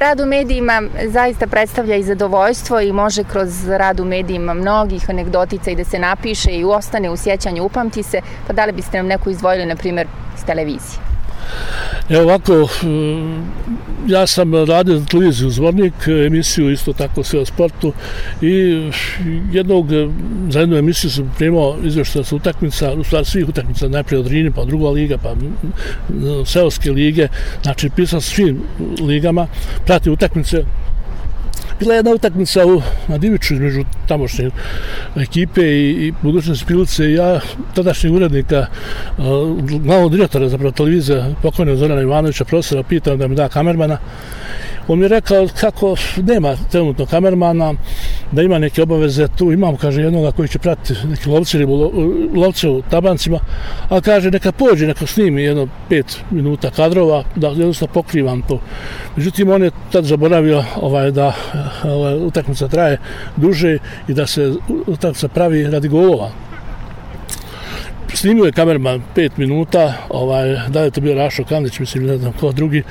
Rad 0.00 0.20
u 0.20 0.26
medijima 0.26 0.82
zaista 1.08 1.46
predstavlja 1.46 1.96
i 1.96 2.02
zadovoljstvo 2.02 2.80
i 2.80 2.92
može 2.92 3.24
kroz 3.24 3.68
rad 3.68 4.00
u 4.00 4.04
medijima 4.04 4.54
mnogih 4.54 5.10
anegdotica 5.10 5.70
i 5.70 5.76
da 5.76 5.84
se 5.84 5.98
napiše 5.98 6.50
i 6.50 6.64
ostane 6.64 7.10
u 7.10 7.16
sjećanju, 7.16 7.64
upamti 7.64 8.02
se, 8.02 8.20
pa 8.46 8.52
da 8.52 8.64
li 8.64 8.72
biste 8.72 8.96
nam 8.96 9.06
neku 9.06 9.30
izdvojili, 9.30 9.66
na 9.66 9.76
primjer, 9.76 10.06
iz 10.38 10.44
televizije? 10.44 10.98
Evo 12.08 12.22
ovako, 12.22 12.68
mm, 12.82 13.42
ja 14.06 14.26
sam 14.26 14.54
radio 14.54 14.98
za 14.98 15.04
televiziju 15.04 15.50
Zvornik, 15.50 15.94
emisiju 16.26 16.70
isto 16.70 16.92
tako 16.92 17.22
sve 17.22 17.40
o 17.40 17.44
sportu 17.44 17.92
i 18.40 18.82
jednog, 19.52 19.92
mm, 19.92 20.50
za 20.50 20.60
jednu 20.60 20.76
emisiju 20.76 21.10
sam 21.10 21.32
primao 21.38 21.76
izvješća 21.84 22.24
sa 22.24 22.36
utakmica, 22.36 22.92
u 22.92 23.04
stvari 23.04 23.24
svih 23.24 23.48
utakmica, 23.48 23.88
najprije 23.88 24.20
od 24.20 24.26
Rini, 24.26 24.50
pa 24.50 24.64
druga 24.64 24.88
liga, 24.88 25.18
pa 25.18 25.34
mm, 25.34 26.46
seoske 26.46 26.90
lige, 26.90 27.28
znači 27.62 27.90
pisao 27.96 28.20
svim 28.20 28.60
ligama, 29.00 29.46
prati 29.86 30.10
utakmice, 30.10 30.64
Bila 31.80 31.94
je 31.94 31.98
jedna 31.98 32.10
utakmica 32.10 32.66
u, 32.66 32.82
na 33.08 33.18
Diviću 33.18 33.54
između 33.54 33.84
tamošnje 34.08 34.50
ekipe 35.16 35.62
i, 35.62 36.06
i 36.06 36.12
budućnosti 36.22 36.66
pilice 36.66 37.04
i 37.04 37.14
ja, 37.14 37.40
tadašnjeg 37.74 38.14
urednika, 38.14 38.66
uh, 39.18 39.24
glavnog 39.62 40.10
direktora 40.10 40.48
zapravo 40.48 40.72
televizija, 40.72 41.26
pokojnog 41.42 41.76
Zorana 41.76 42.02
Ivanovića, 42.02 42.44
profesora, 42.44 42.82
pitam 42.82 43.18
da 43.18 43.28
mi 43.28 43.36
da 43.36 43.48
kamermana. 43.48 43.98
On 44.88 44.98
mi 44.98 45.04
je 45.04 45.08
rekao 45.08 45.48
kako 45.60 45.96
nema 46.16 46.56
trenutno 46.70 47.06
kamermana, 47.06 47.74
da 48.32 48.42
ima 48.42 48.58
neke 48.58 48.82
obaveze 48.82 49.28
tu, 49.28 49.52
imam, 49.52 49.76
kaže, 49.76 50.02
jednoga 50.02 50.32
koji 50.32 50.48
će 50.48 50.58
pratiti 50.58 51.06
neki 51.06 51.28
lovci, 51.28 51.58
lovce 52.34 52.68
u 52.68 52.82
tabancima, 52.82 53.38
a 53.88 54.00
kaže, 54.00 54.30
neka 54.30 54.52
pođe, 54.52 54.86
neka 54.86 55.06
snimi 55.06 55.42
jedno 55.42 55.68
pet 55.88 56.20
minuta 56.30 56.70
kadrova, 56.70 57.24
da 57.36 57.48
jednostavno 57.48 57.92
pokrivam 57.94 58.42
to. 58.42 58.60
Međutim, 59.16 59.50
on 59.50 59.62
je 59.62 59.70
tad 59.92 60.04
zaboravio 60.04 60.64
ovaj, 60.80 61.10
da 61.10 61.32
ovaj, 61.84 62.14
utakmica 62.14 62.68
traje 62.68 62.98
duže 63.36 63.78
i 64.08 64.14
da 64.14 64.26
se 64.26 64.52
utakmica 64.86 65.28
pravi 65.28 65.70
radi 65.70 65.88
golova. 65.88 66.30
Snimio 68.14 68.44
je 68.44 68.52
kamerman 68.52 69.02
5 69.16 69.30
minuta, 69.36 69.92
ovaj, 70.08 70.56
da 70.68 70.82
je 70.82 70.90
to 70.90 71.00
bio 71.00 71.14
Rašo 71.14 71.44
Kandić, 71.44 71.78
mislim, 71.78 72.06
ne 72.06 72.18
znam 72.18 72.32
ko 72.32 72.52
drugi, 72.52 72.82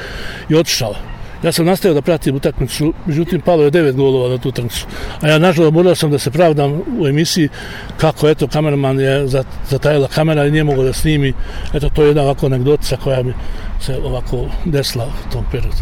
i 0.50 0.56
otišao. 0.56 1.11
Ja 1.44 1.52
sam 1.52 1.66
nastavio 1.66 1.94
da 1.94 2.02
pratim 2.02 2.36
utakmicu, 2.36 2.94
međutim 3.06 3.42
palo 3.42 3.64
je 3.64 3.72
devet 3.72 3.96
golova 3.96 4.30
na 4.30 4.38
tu 4.38 4.50
utakmicu. 4.50 4.86
A 5.22 5.28
ja 5.28 5.40
nažalost 5.40 5.74
morao 5.74 5.96
sam 5.96 6.12
da 6.12 6.20
se 6.20 6.32
pravdam 6.32 6.82
u 7.00 7.08
emisiji 7.08 7.50
kako 7.98 8.30
eto 8.30 8.48
kameraman 8.48 9.00
je 9.00 9.28
zatajila 9.70 10.08
kamera 10.08 10.46
i 10.46 10.52
nije 10.52 10.64
mogao 10.64 10.84
da 10.84 10.94
snimi. 10.94 11.34
Eto 11.74 11.90
to 11.90 12.02
je 12.02 12.08
jedna 12.08 12.22
ovako 12.22 12.46
anegdotica 12.46 12.98
koja 13.04 13.24
mi 13.24 13.34
se 13.80 13.98
ovako 14.04 14.46
desila 14.66 15.06
u 15.06 15.32
tom 15.32 15.46
periodu. 15.52 15.78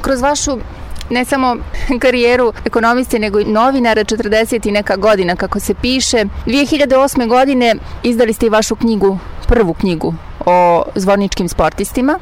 Kroz 0.00 0.22
vašu 0.22 0.58
ne 1.10 1.24
samo 1.24 1.56
karijeru 1.98 2.52
ekonomiste, 2.64 3.18
nego 3.18 3.40
i 3.40 3.44
novinara 3.44 4.04
40 4.04 4.68
i 4.68 4.72
neka 4.72 4.96
godina, 4.96 5.36
kako 5.36 5.60
se 5.60 5.74
piše. 5.74 6.24
2008. 6.46 7.28
godine 7.28 7.74
izdali 8.02 8.32
ste 8.32 8.46
i 8.46 8.50
vašu 8.50 8.76
knjigu, 8.76 9.18
prvu 9.48 9.74
knjigu 9.74 10.14
o 10.46 10.84
zvorničkim 10.94 11.48
sportistima 11.48 12.18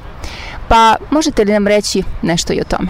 pa 0.69 0.97
možete 1.11 1.45
li 1.45 1.53
nam 1.53 1.67
reći 1.67 2.03
nešto 2.23 2.53
i 2.53 2.61
o 2.61 2.65
tome? 2.65 2.89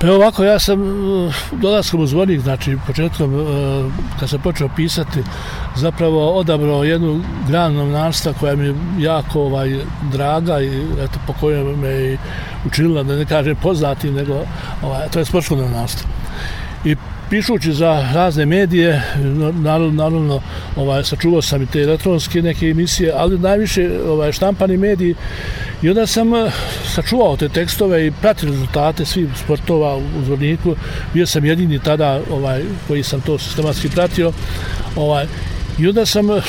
Pa 0.00 0.10
ovako, 0.12 0.44
ja 0.44 0.58
sam 0.58 0.80
uh, 0.80 1.34
dolaskom 1.52 2.00
u 2.00 2.06
zvornik, 2.06 2.40
znači 2.40 2.78
početkom, 2.86 3.34
uh, 3.34 3.92
kad 4.20 4.30
sam 4.30 4.40
počeo 4.40 4.68
pisati, 4.76 5.22
zapravo 5.76 6.38
odabrao 6.38 6.84
jednu 6.84 7.20
granu 7.48 7.74
novinarstva 7.74 8.32
koja 8.40 8.56
mi 8.56 8.66
je 8.66 8.74
jako 8.98 9.40
ovaj, 9.40 9.78
draga 10.12 10.60
i 10.60 10.82
eto, 11.00 11.18
po 11.26 11.32
kojoj 11.32 11.76
me 11.76 12.12
i 12.12 12.18
učinila, 12.66 13.02
da 13.02 13.16
ne 13.16 13.24
kažem 13.24 13.56
poznati, 13.56 14.10
nego 14.10 14.44
ovaj, 14.82 15.08
to 15.08 15.18
je 15.18 15.24
sportsko 15.24 15.56
novinarstvo. 15.56 16.08
I 16.84 16.96
pišući 17.34 17.72
za 17.72 18.08
razne 18.14 18.46
medije, 18.46 19.02
naravno, 19.52 19.90
naravno 19.90 20.40
ovaj, 20.76 21.04
sačuvao 21.04 21.42
sam 21.42 21.62
i 21.62 21.66
te 21.66 21.80
elektronske 21.80 22.42
neke 22.42 22.66
emisije, 22.66 23.12
ali 23.16 23.38
najviše 23.38 23.90
ovaj, 24.08 24.32
štampani 24.32 24.76
mediji 24.76 25.14
i 25.82 25.88
onda 25.88 26.06
sam 26.06 26.34
eh, 26.34 26.50
sačuvao 26.94 27.36
te 27.36 27.48
tekstove 27.48 28.06
i 28.06 28.12
pratio 28.20 28.50
rezultate 28.50 29.04
svih 29.04 29.28
sportova 29.44 29.96
u 29.96 30.24
Zvorniku. 30.24 30.76
Bio 31.14 31.26
sam 31.26 31.44
jedini 31.44 31.78
tada 31.78 32.20
ovaj, 32.30 32.62
koji 32.88 33.02
sam 33.02 33.20
to 33.20 33.38
sistematski 33.38 33.88
pratio. 33.88 34.32
Ovaj, 34.96 35.26
I 35.78 35.88
onda 35.88 36.06
sam 36.06 36.30
eh, 36.30 36.40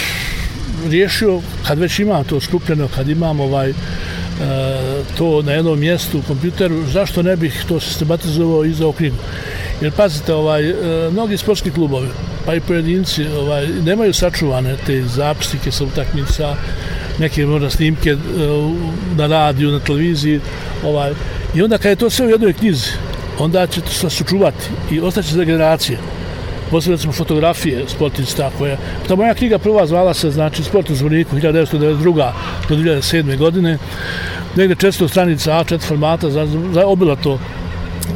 riješio, 0.87 1.41
kad 1.67 1.79
već 1.79 1.99
imam 1.99 2.23
to 2.23 2.39
skupljeno, 2.39 2.87
kad 2.95 3.09
imam 3.09 3.39
ovaj, 3.39 3.69
eh, 3.69 3.75
to 5.17 5.41
na 5.41 5.51
jednom 5.51 5.79
mjestu 5.79 6.19
u 6.19 6.27
kompjuteru, 6.27 6.83
zašto 6.93 7.23
ne 7.23 7.35
bih 7.35 7.65
to 7.67 7.79
sistematizovao 7.79 8.65
i 8.65 8.73
za 8.73 8.91
knjigu. 8.97 9.17
Jer 9.81 9.91
pazite, 9.91 10.33
ovaj, 10.33 10.69
e, 10.69 10.73
mnogi 11.11 11.37
sportski 11.37 11.71
klubovi, 11.71 12.07
pa 12.45 12.55
i 12.55 12.59
pojedinci, 12.59 13.27
ovaj, 13.27 13.67
nemaju 13.67 14.13
sačuvane 14.13 14.75
te 14.85 15.01
zapisnike 15.03 15.71
sa 15.71 15.83
utakmica, 15.83 16.55
neke 17.19 17.45
možda 17.45 17.69
snimke 17.69 18.09
e, 18.09 18.17
na 19.15 19.27
radiju, 19.27 19.71
na 19.71 19.79
televiziji. 19.79 20.39
Ovaj. 20.83 21.13
I 21.55 21.61
onda 21.61 21.77
kad 21.77 21.89
je 21.89 21.95
to 21.95 22.09
sve 22.09 22.25
u 22.25 22.29
jednoj 22.29 22.53
knjizi, 22.53 22.89
onda 23.39 23.67
će 23.67 23.81
to 23.81 23.89
se 23.89 24.09
sačuvati 24.09 24.69
i 24.91 24.99
ostaće 24.99 25.35
za 25.35 25.43
generacije. 25.43 25.97
Posledno 26.71 26.97
smo 26.97 27.11
fotografije 27.11 27.83
sportista 27.87 28.51
koje... 28.57 28.77
Ta 29.07 29.15
moja 29.15 29.33
knjiga 29.33 29.57
prva 29.57 29.85
zvala 29.87 30.13
se, 30.13 30.31
znači, 30.31 30.63
Sport 30.63 30.89
u 30.89 30.95
zvoniku 30.95 31.35
1992. 31.35 32.31
do 32.69 32.75
2007. 32.75 33.37
godine. 33.37 33.77
Negde 34.55 34.75
često 34.75 35.07
stranica 35.07 35.51
A4 35.51 35.87
formata, 35.87 36.29
za, 36.29 36.47
za 36.73 36.85
obila 36.85 37.15
to 37.15 37.39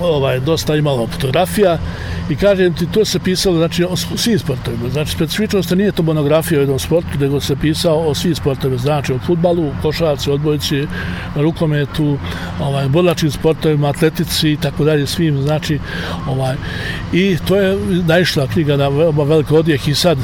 ovaj, 0.01 0.39
dosta 0.39 0.75
imalo 0.75 1.08
fotografija 1.08 1.77
i 2.29 2.36
kažem 2.36 2.74
ti, 2.74 2.88
to 2.91 3.05
se 3.05 3.19
pisalo 3.19 3.58
znači, 3.58 3.84
o 3.84 3.96
svim 3.96 4.39
sportovima. 4.39 4.89
Znači, 4.89 5.12
specifičnost 5.12 5.72
nije 5.72 5.91
to 5.91 6.03
monografija 6.03 6.60
o 6.60 6.62
jednom 6.62 6.79
sportu, 6.79 7.19
nego 7.19 7.39
se 7.39 7.55
pisao 7.55 8.00
o 8.00 8.15
svim 8.15 8.36
sportovima. 8.36 8.77
Znači, 8.77 9.13
o 9.13 9.19
futbalu, 9.25 9.72
košarci, 9.81 10.31
odbojci, 10.31 10.88
rukometu, 11.36 12.17
ovaj, 12.62 12.89
bodlačkim 12.89 13.31
sportovima, 13.31 13.89
atletici 13.89 14.51
i 14.51 14.58
tako 14.58 14.84
dalje, 14.84 15.08
svim. 15.08 15.41
Znači, 15.41 15.79
ovaj, 16.27 16.55
i 17.13 17.38
to 17.48 17.55
je 17.55 17.77
naišla 18.08 18.48
knjiga 18.48 18.77
na 18.77 18.88
veoma 18.88 19.24
velik 19.24 19.51
odjeh 19.51 19.88
i 19.88 19.96
sad 19.96 20.17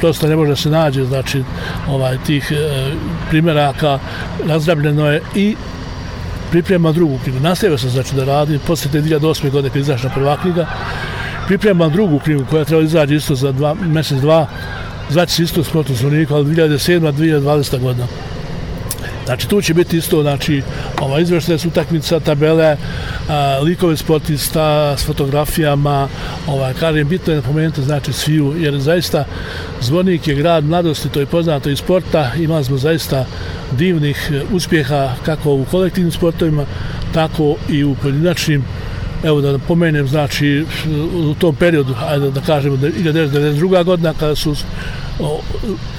prosto 0.00 0.28
ne 0.28 0.36
može 0.36 0.56
se 0.56 0.70
nađe, 0.70 1.04
znači, 1.04 1.42
ovaj, 1.88 2.18
tih 2.26 2.52
e, 2.52 2.90
primjeraka 3.30 3.98
razrabljeno 4.46 5.06
je 5.06 5.22
i 5.34 5.56
priprema 6.50 6.92
drugu 6.92 7.18
knjigu. 7.24 7.40
Nastavio 7.40 7.78
sam 7.78 7.90
znači 7.90 8.14
da 8.14 8.24
radim, 8.24 8.60
posle 8.66 8.90
te 8.90 9.02
2008. 9.02 9.50
godine 9.50 9.68
kada 9.68 9.80
izašla 9.80 10.10
prva 10.14 10.36
knjiga, 10.42 10.66
pripremam 11.46 11.92
drugu 11.92 12.18
knjigu 12.18 12.44
koja 12.50 12.64
treba 12.64 12.82
izaći 12.82 13.14
isto 13.14 13.34
za 13.34 13.52
dva, 13.52 13.74
mjesec, 13.74 14.18
dva, 14.18 14.46
znači 15.10 15.32
se 15.32 15.42
isto 15.42 15.64
sportu 15.64 15.94
zvonika, 15.94 16.34
ali 16.34 16.54
2007. 16.54 17.12
2020. 17.12 17.80
godina. 17.80 18.06
Znači, 19.30 19.48
tu 19.48 19.62
će 19.62 19.74
biti 19.74 19.96
isto, 19.96 20.22
znači, 20.22 20.62
ova 21.00 21.20
izvršna 21.20 21.58
su 21.58 21.68
utakmica, 21.68 22.20
tabele, 22.20 22.76
a, 23.28 23.58
likove 23.62 23.96
sportista 23.96 24.96
s 24.96 25.06
fotografijama, 25.06 26.08
ova, 26.46 26.72
kažem, 26.72 27.08
bitno 27.08 27.32
je 27.32 27.36
napomenuti, 27.36 27.82
znači, 27.82 28.12
sviju, 28.12 28.54
jer 28.58 28.78
zaista 28.78 29.24
Zvornik 29.80 30.28
je 30.28 30.34
grad 30.34 30.64
mladosti, 30.64 31.08
to 31.08 31.20
je 31.20 31.26
poznato 31.26 31.70
iz 31.70 31.78
sporta, 31.78 32.32
imali 32.36 32.64
smo 32.64 32.76
zaista 32.76 33.24
divnih 33.78 34.30
e, 34.32 34.42
uspjeha 34.52 35.14
kako 35.24 35.52
u 35.52 35.64
kolektivnim 35.70 36.12
sportovima, 36.12 36.64
tako 37.14 37.56
i 37.68 37.84
u 37.84 37.94
pojedinačnim 38.02 38.64
Evo 39.24 39.40
da 39.40 39.58
pomenem, 39.58 40.08
znači, 40.08 40.64
u 41.14 41.34
tom 41.34 41.54
periodu, 41.54 41.94
ajde 42.08 42.30
da 42.30 42.40
kažemo, 42.40 42.76
da 42.76 42.88
1992. 42.88 43.84
godina, 43.84 44.14
kada 44.20 44.34
su 44.34 44.54
o, 45.20 45.40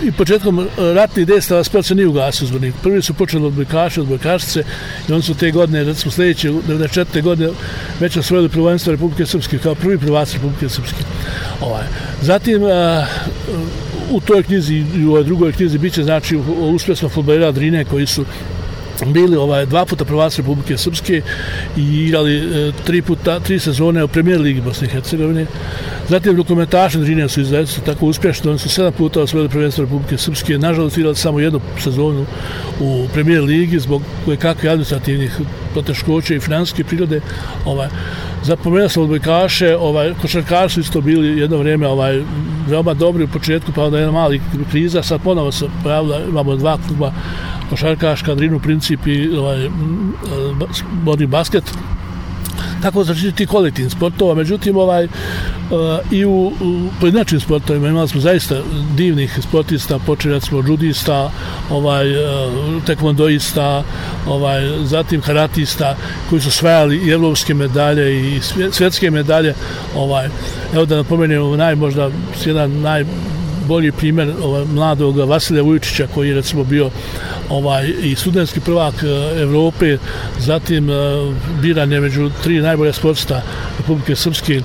i 0.03 0.11
početkom 0.11 0.67
ratnih 0.77 1.27
dejstava 1.27 1.63
sport 1.63 1.85
se 1.85 1.95
nije 1.95 2.07
ugasio 2.07 2.47
zvornik. 2.47 2.75
Prvi 2.83 3.01
su 3.01 3.13
počeli 3.13 3.45
od 3.45 3.53
bojkaša, 3.53 4.01
od 4.01 4.07
bojkašice 4.07 4.63
i 5.09 5.13
oni 5.13 5.21
su 5.21 5.35
te 5.35 5.51
godine, 5.51 5.83
recimo 5.83 6.11
sljedeće, 6.11 6.51
94. 6.51 7.21
godine, 7.21 7.49
već 7.99 8.17
osvojili 8.17 8.49
prvenstvo 8.49 8.91
Republike 8.91 9.25
Srpske 9.25 9.57
kao 9.57 9.75
prvi 9.75 9.97
prvac 9.97 10.33
Republike 10.33 10.69
Srpske. 10.69 11.03
Ovaj. 11.61 11.83
Zatim, 12.21 12.63
a, 12.63 13.05
u 14.11 14.19
toj 14.21 14.43
knjizi 14.43 14.83
i 14.95 15.05
u 15.05 15.09
ovoj 15.09 15.23
drugoj 15.23 15.51
knjizi 15.51 15.77
biće 15.77 16.03
znači 16.03 16.39
uspjesno 16.59 17.09
futbolera 17.09 17.51
Drine 17.51 17.85
koji 17.85 18.05
su 18.05 18.25
bili 19.05 19.37
ovaj 19.37 19.65
dva 19.65 19.85
puta 19.85 20.05
prvaci 20.05 20.41
Republike 20.41 20.77
Srpske 20.77 21.21
i 21.77 21.81
igrali 21.81 22.35
e, 22.37 22.71
tri 22.85 23.01
puta 23.01 23.39
tri 23.39 23.59
sezone 23.59 24.03
u 24.03 24.07
Premier 24.07 24.41
Ligi 24.41 24.61
Bosne 24.61 24.87
i 24.87 24.89
Hercegovine. 24.89 25.45
Zatim 26.09 26.35
rukometaši 26.35 26.97
Drinja 26.97 27.27
su 27.27 27.41
izuzetno 27.41 27.83
tako 27.85 28.05
uspješni, 28.05 28.49
oni 28.49 28.59
su 28.59 28.69
sedam 28.69 28.93
puta 28.93 29.21
osvojili 29.21 29.49
prvenstvo 29.49 29.83
Republike 29.83 30.17
Srpske, 30.17 30.57
nažalost 30.57 30.97
igrali 30.97 31.15
samo 31.15 31.39
jednu 31.39 31.61
sezonu 31.79 32.25
u 32.79 33.07
Premier 33.13 33.43
Ligi 33.43 33.79
zbog 33.79 34.01
koje 34.25 34.37
kakve 34.37 34.69
administrativnih 34.69 35.39
poteškoća 35.73 36.35
i 36.35 36.39
finanske 36.39 36.83
prirode. 36.83 37.21
Ovaj, 37.65 37.87
Zapomenuo 38.43 38.89
sam 38.89 39.03
odbojkaše, 39.03 39.75
ovaj, 39.77 40.13
košarkaši 40.21 40.73
su 40.73 40.79
isto 40.79 41.01
bili 41.01 41.39
jedno 41.39 41.57
vrijeme 41.57 41.87
ovaj, 41.87 42.23
veoma 42.67 42.93
dobri 42.93 43.23
u 43.23 43.27
početku, 43.27 43.71
pa 43.75 43.83
onda 43.83 43.99
jedna 43.99 44.11
mali 44.11 44.41
kriza, 44.71 45.03
sad 45.03 45.21
ponovo 45.23 45.51
se 45.51 45.65
pojavila, 45.83 46.19
imamo 46.29 46.55
dva 46.55 46.77
kluba 46.87 47.11
košarkaška, 47.69 48.35
Drinu 48.35 48.59
Princip 48.59 49.07
i 49.07 49.37
ovaj, 49.37 49.69
bodni 51.03 51.27
basket. 51.27 51.63
Tako 52.81 53.03
znači 53.03 53.31
ti 53.31 53.45
kolektivni 53.45 53.89
sportova, 53.89 54.35
međutim 54.35 54.77
ovaj, 54.77 55.05
uh, 55.05 55.09
i 56.11 56.25
u, 56.25 56.47
u 56.61 56.89
pojedinačnim 56.99 57.41
sportovima 57.41 57.87
imali 57.87 58.07
smo 58.07 58.21
zaista 58.21 58.55
divnih 58.95 59.39
sportista, 59.41 59.99
počeli 59.99 60.41
smo 60.41 60.63
judista, 60.67 61.31
ovaj, 61.69 62.09
eh, 62.11 62.47
uh, 62.47 62.83
tekvondoista, 62.85 63.83
ovaj, 64.27 64.61
zatim 64.83 65.21
karatista 65.21 65.95
koji 66.29 66.41
su 66.41 66.51
svajali 66.51 66.97
i 66.97 67.11
evropske 67.11 67.53
medalje 67.53 68.35
i 68.35 68.39
svjetske 68.71 69.11
medalje. 69.11 69.53
Ovaj, 69.95 70.29
evo 70.73 70.85
da 70.85 70.95
napomenem, 70.95 71.57
naj, 71.57 71.75
možda 71.75 72.09
jedan 72.45 72.81
naj, 72.81 73.05
bolji 73.67 73.91
primjer 73.91 74.33
ovaj, 74.43 74.65
mladog 74.65 75.17
Vasilja 75.17 75.61
Vujičića 75.61 76.07
koji 76.13 76.29
je 76.29 76.35
recimo 76.35 76.63
bio 76.63 76.89
ovaj 77.49 77.93
i 78.01 78.15
studentski 78.15 78.59
prvak 78.59 78.93
e, 79.03 79.41
Evrope, 79.41 79.97
zatim 80.39 80.89
e, 80.89 80.93
biran 81.61 81.91
je 81.91 81.99
među 82.01 82.29
tri 82.43 82.61
najbolje 82.61 82.93
sportista 82.93 83.41
Republike 83.77 84.15
Srpske, 84.15 84.61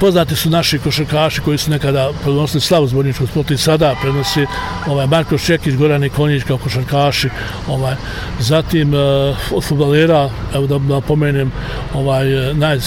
poznati 0.00 0.36
su 0.36 0.50
naši 0.50 0.78
košarkaši 0.78 1.40
koji 1.40 1.58
su 1.58 1.70
nekada 1.70 2.10
prenosili 2.22 2.60
slavu 2.60 2.86
zborničkog 2.86 3.28
sporta 3.28 3.54
i 3.54 3.58
sada 3.58 3.94
prenosi 4.02 4.46
ovaj, 4.86 5.06
Marko 5.06 5.38
Šekić, 5.38 5.74
Goran 5.74 6.00
Nikonjić 6.00 6.42
kao 6.42 6.58
košarkaši. 6.58 7.28
Ovaj, 7.68 7.94
zatim 8.38 8.94
e, 8.94 8.98
uh, 8.98 9.36
od 9.52 9.64
fudbalera, 9.64 10.30
evo 10.54 10.66
da 10.66 10.78
da 10.78 11.00
pomenem 11.00 11.52
ovaj, 11.94 12.50
e, 12.50 12.54
naj, 12.54 12.78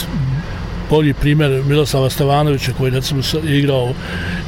bolji 0.94 1.14
primjer 1.14 1.64
Miroslava 1.66 2.10
Stevanovića 2.10 2.72
koji 2.78 2.92
recimo 2.92 3.22
igrao 3.44 3.94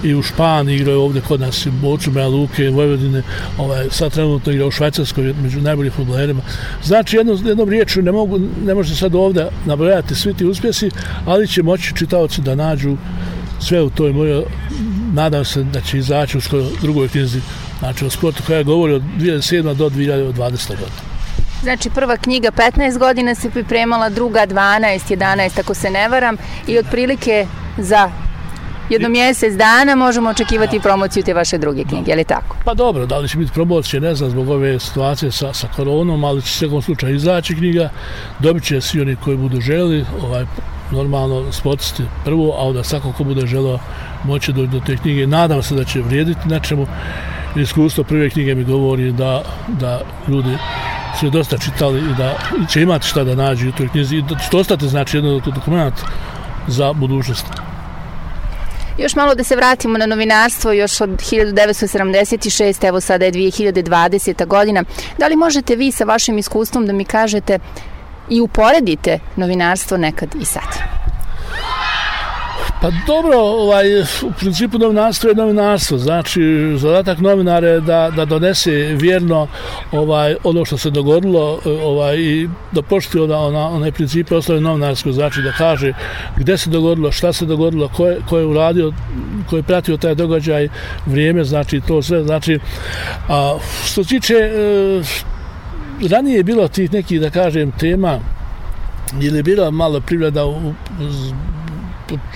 i 0.03 0.15
u 0.15 0.21
Španiji, 0.21 0.75
igrao 0.75 0.91
je 0.91 0.97
ovdje 0.97 1.21
kod 1.21 1.39
nas 1.39 1.65
u 1.65 1.71
Boču, 1.71 2.11
Meja 2.11 2.27
Luke, 2.27 2.69
Vojvodine, 2.69 3.23
ovaj, 3.57 3.87
sad 3.91 4.13
trenutno 4.13 4.53
igra 4.53 4.65
u 4.65 4.71
Švajcarskoj 4.71 5.33
među 5.41 5.61
najboljih 5.61 5.93
futbolerima. 5.93 6.41
Znači, 6.83 7.17
jedno, 7.17 7.37
jednom 7.45 7.69
riječu 7.69 8.01
ne, 8.01 8.11
mogu, 8.11 8.39
ne 8.65 8.73
može 8.73 8.95
sad 8.95 9.15
ovdje 9.15 9.47
nabrojati 9.65 10.15
svi 10.15 10.33
ti 10.33 10.45
uspjesi, 10.45 10.89
ali 11.25 11.47
će 11.47 11.63
moći 11.63 11.95
čitavci 11.95 12.41
da 12.41 12.55
nađu 12.55 12.97
sve 13.59 13.81
u 13.81 13.89
toj 13.89 14.13
mojoj, 14.13 14.43
nadam 15.13 15.45
se 15.45 15.63
da 15.63 15.81
će 15.81 15.97
izaći 15.97 16.37
u 16.37 16.41
skoro 16.41 16.63
drugoj 16.81 17.07
knjizi, 17.07 17.41
znači 17.79 18.05
o 18.05 18.09
sportu 18.09 18.43
koja 18.47 18.63
govori 18.63 18.93
od 18.93 19.01
2007. 19.19 19.73
do 19.73 19.89
2020. 19.89 20.69
godine. 20.69 21.14
Znači 21.61 21.89
prva 21.89 22.17
knjiga 22.17 22.51
15 22.51 22.97
godina 22.97 23.35
se 23.35 23.49
pripremala, 23.49 24.09
druga 24.09 24.47
12, 24.47 25.17
11 25.17 25.59
ako 25.59 25.73
se 25.73 25.89
ne 25.89 26.09
varam 26.09 26.37
i 26.67 26.79
otprilike 26.79 27.47
za 27.77 28.11
jedno 28.89 29.09
mjesec 29.09 29.53
dana 29.53 29.95
možemo 29.95 30.29
očekivati 30.29 30.79
promociju 30.79 31.23
te 31.23 31.33
vaše 31.33 31.57
druge 31.57 31.83
knjige, 31.83 32.11
je 32.11 32.15
li 32.15 32.23
tako? 32.23 32.57
Pa 32.65 32.73
dobro, 32.73 33.05
da 33.05 33.17
li 33.17 33.29
će 33.29 33.37
biti 33.37 33.51
promocije, 33.51 34.01
ne 34.01 34.15
znam, 34.15 34.29
zbog 34.29 34.49
ove 34.49 34.79
situacije 34.79 35.31
sa, 35.31 35.53
sa 35.53 35.67
koronom, 35.75 36.23
ali 36.23 36.41
će 36.41 36.51
se 36.51 36.67
u 36.67 36.81
slučaju 36.81 37.15
izaći 37.15 37.55
knjiga, 37.55 37.89
dobit 38.39 38.63
će 38.63 38.81
svi 38.81 39.01
oni 39.01 39.15
koji 39.15 39.37
budu 39.37 39.61
želi, 39.61 40.05
ovaj, 40.23 40.45
normalno 40.91 41.51
sportisti 41.51 42.03
prvo, 42.25 42.55
a 42.57 42.67
onda 42.67 42.83
svako 42.83 43.11
ko 43.11 43.23
bude 43.23 43.47
želeo 43.47 43.79
moći 44.23 44.53
doći 44.53 44.67
do 44.67 44.79
te 44.79 44.97
knjige. 44.97 45.27
Nadam 45.27 45.63
se 45.63 45.75
da 45.75 45.83
će 45.83 46.01
vrijediti 46.01 46.49
nečemu. 46.49 46.87
Iskustvo 47.55 48.03
prve 48.03 48.29
knjige 48.29 48.55
mi 48.55 48.63
govori 48.63 49.11
da, 49.11 49.43
da 49.67 50.01
ljudi 50.27 50.57
su 51.19 51.29
dosta 51.29 51.57
čitali 51.57 51.99
i 51.99 52.13
da 52.17 52.37
će 52.69 52.81
imati 52.81 53.07
šta 53.07 53.23
da 53.23 53.35
nađu 53.35 53.69
u 53.69 53.71
toj 53.71 53.89
knjizi 53.89 54.15
i 54.15 54.21
da 54.21 54.35
će 54.35 54.57
ostati 54.57 54.87
znači 54.87 55.17
jedan 55.17 55.41
dokument 55.55 55.95
za 56.67 56.93
budućnost. 56.93 57.45
Još 58.97 59.15
malo 59.15 59.35
da 59.35 59.43
se 59.43 59.55
vratimo 59.55 59.97
na 59.97 60.05
novinarstvo, 60.05 60.71
još 60.71 61.01
od 61.01 61.09
1976, 61.09 62.87
evo 62.87 63.01
sada 63.01 63.25
je 63.25 63.31
2020. 63.31 64.45
godina. 64.45 64.83
Da 65.17 65.27
li 65.27 65.35
možete 65.35 65.75
vi 65.75 65.91
sa 65.91 66.03
vašim 66.03 66.37
iskustvom 66.37 66.85
da 66.85 66.93
mi 66.93 67.05
kažete 67.05 67.59
i 68.29 68.41
uporedite 68.41 69.19
novinarstvo 69.35 69.97
nekad 69.97 70.29
i 70.41 70.45
sad? 70.45 71.04
Pa 72.81 72.91
dobro, 73.07 73.37
ovaj, 73.37 74.01
u 74.01 74.31
principu 74.39 74.77
novinarstvo 74.77 75.29
je 75.29 75.35
novinarstvo, 75.35 75.97
znači 75.97 76.41
zadatak 76.77 77.19
novinara 77.19 77.67
je 77.67 77.81
da, 77.81 78.11
da 78.15 78.25
donese 78.25 78.71
vjerno 78.71 79.47
ovaj, 79.91 80.35
ono 80.43 80.65
što 80.65 80.77
se 80.77 80.89
dogodilo 80.89 81.59
ovaj, 81.83 82.17
i 82.17 82.49
da 82.71 82.81
pošti 82.81 83.19
ona, 83.19 83.39
ona, 83.39 83.67
onaj 83.69 83.91
principe 83.91 84.35
osnovne 84.35 84.61
novinarsko, 84.61 85.11
znači 85.11 85.41
da 85.41 85.51
kaže 85.51 85.93
gdje 86.37 86.57
se 86.57 86.69
dogodilo, 86.69 87.11
šta 87.11 87.33
se 87.33 87.45
dogodilo, 87.45 87.87
ko 87.87 88.07
je, 88.07 88.17
ko 88.29 88.37
je 88.37 88.45
uradio, 88.45 88.93
ko 89.49 89.57
je 89.57 89.63
pratio 89.63 89.97
taj 89.97 90.15
događaj, 90.15 90.69
vrijeme, 91.05 91.43
znači 91.43 91.81
to 91.87 92.01
sve, 92.01 92.23
znači 92.23 92.59
a, 93.29 93.57
što 93.85 94.03
se 94.03 94.09
tiče 94.09 94.33
e, 94.33 95.01
ranije 96.09 96.37
je 96.37 96.43
bilo 96.43 96.67
tih 96.67 96.93
nekih, 96.93 97.21
da 97.21 97.29
kažem, 97.29 97.71
tema 97.71 98.19
ili 99.21 99.37
je 99.37 99.43
bila 99.43 99.71
malo 99.71 100.01
privreda 100.01 100.45
u, 100.45 100.73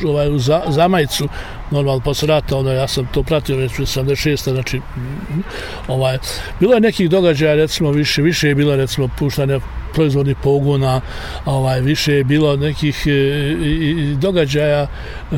ovaj, 0.05 0.29
u 0.29 0.39
za, 0.39 0.61
zamajcu, 0.67 1.27
normalno 1.71 1.99
posle 1.99 2.27
rata, 2.27 2.57
onda 2.57 2.73
ja 2.73 2.87
sam 2.87 3.07
to 3.13 3.23
pratio 3.23 3.57
već 3.57 3.79
u 3.79 3.81
76. 3.81 4.51
Znači, 4.51 4.77
mm, 4.77 5.41
ovaj, 5.87 6.17
bilo 6.59 6.73
je 6.73 6.79
nekih 6.79 7.09
događaja, 7.09 7.55
recimo, 7.55 7.91
više, 7.91 8.21
više 8.21 8.47
je 8.47 8.55
bilo, 8.55 8.75
recimo, 8.75 9.09
puštanje 9.19 9.59
proizvodnih 9.93 10.37
pogona, 10.43 11.01
ovaj, 11.45 11.81
više 11.81 12.13
je 12.13 12.23
bilo 12.23 12.55
nekih 12.55 13.03
e, 13.07 13.11
i, 13.11 14.15
događaja 14.15 14.87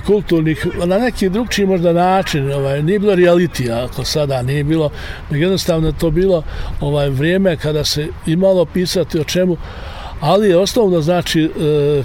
kulturnih, 0.06 0.68
na 0.86 0.98
neki 0.98 1.30
drugčiji 1.30 1.66
možda 1.66 1.94
način, 1.94 2.52
ovaj, 2.52 2.84
nije 2.84 3.00
bilo 3.00 3.16
realitija, 3.16 3.86
ako 3.86 4.04
sada 4.04 4.42
nije 4.42 4.64
bilo, 4.64 4.90
jednostavno 5.32 5.92
to 5.92 6.12
bilo 6.12 6.44
ovaj 6.82 7.10
vrijeme 7.10 7.58
kada 7.58 7.84
se 7.84 8.08
imalo 8.26 8.66
pisati 8.66 9.20
o 9.20 9.24
čemu, 9.24 9.58
ali 10.22 10.50
je 10.50 10.58
osnovno 10.58 11.02
znači 11.02 11.42
e, 11.42 11.50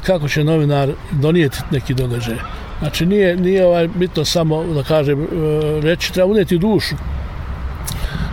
kako 0.06 0.28
će 0.28 0.44
novinar 0.44 0.92
donijeti 1.12 1.58
neki 1.70 1.94
događaj. 1.94 2.36
Znači 2.78 3.06
nije, 3.06 3.36
nije 3.36 3.66
ovaj 3.66 3.88
bitno 3.88 4.24
samo 4.24 4.64
da 4.64 4.82
kažem 4.82 5.22
e, 5.22 5.26
reći, 5.80 6.12
treba 6.12 6.30
unijeti 6.30 6.58
dušu. 6.58 6.94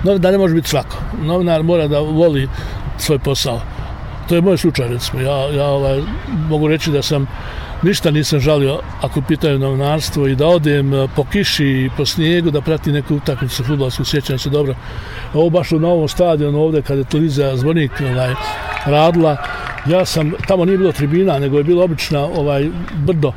No, 0.03 0.17
da 0.17 0.31
ne 0.31 0.37
može 0.37 0.53
biti 0.53 0.69
svako. 0.69 0.97
Novinar 1.21 1.63
mora 1.63 1.87
da 1.87 1.99
voli 1.99 2.49
svoj 2.97 3.19
posao. 3.19 3.61
To 4.29 4.35
je 4.35 4.41
moj 4.41 4.57
slučaj, 4.57 4.87
recimo. 4.87 5.21
Ja, 5.21 5.37
ja 5.51 5.65
ovaj, 5.65 6.01
mogu 6.49 6.67
reći 6.67 6.91
da 6.91 7.01
sam 7.01 7.27
ništa 7.83 8.11
nisam 8.11 8.39
žalio 8.39 8.79
ako 9.01 9.21
pitaju 9.21 9.59
novinarstvo 9.59 10.27
i 10.27 10.35
da 10.35 10.47
odem 10.47 10.93
e, 10.93 11.07
po 11.15 11.25
kiši 11.31 11.65
i 11.65 11.89
po 11.97 12.05
snijegu 12.05 12.51
da 12.51 12.61
prati 12.61 12.91
neku 12.91 13.15
utakmicu 13.15 13.63
futbolsku, 13.63 14.05
sjećam 14.05 14.39
se 14.39 14.49
dobro. 14.49 14.75
Ovo 15.33 15.49
baš 15.49 15.71
u 15.71 15.79
novom 15.79 16.07
stadionu 16.07 16.59
ovdje 16.59 16.81
kada 16.81 16.99
je 16.99 17.05
televizija 17.05 17.57
zvonik 17.57 17.91
ovaj, 18.01 18.33
radila, 18.85 19.37
ja 19.87 20.05
sam, 20.05 20.31
tamo 20.47 20.65
nije 20.65 20.77
bilo 20.77 20.91
tribina, 20.91 21.39
nego 21.39 21.57
je 21.57 21.63
bilo 21.63 21.83
obična 21.83 22.25
ovaj, 22.25 22.69
brdo. 22.95 23.33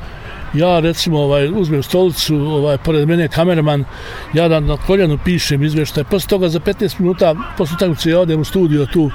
Ja 0.55 0.81
recimo 0.81 1.19
ovaj, 1.19 1.49
uzmem 1.55 1.83
stolicu, 1.83 2.37
ovaj, 2.37 2.79
pored 2.79 3.09
mene 3.09 3.23
je 3.23 3.29
kameraman, 3.29 3.85
ja 4.33 4.49
da 4.49 4.61
na 4.61 4.77
koljenu 4.77 5.19
pišem 5.25 5.65
izveštaj. 5.65 6.05
Posle 6.05 6.29
toga 6.29 6.49
za 6.49 6.61
15 6.61 7.01
minuta, 7.01 7.35
posle 7.59 7.75
utakmice 7.75 8.11
ja 8.11 8.21
odem 8.21 8.41
u 8.41 8.45
studio 8.45 8.87
tu 8.87 9.11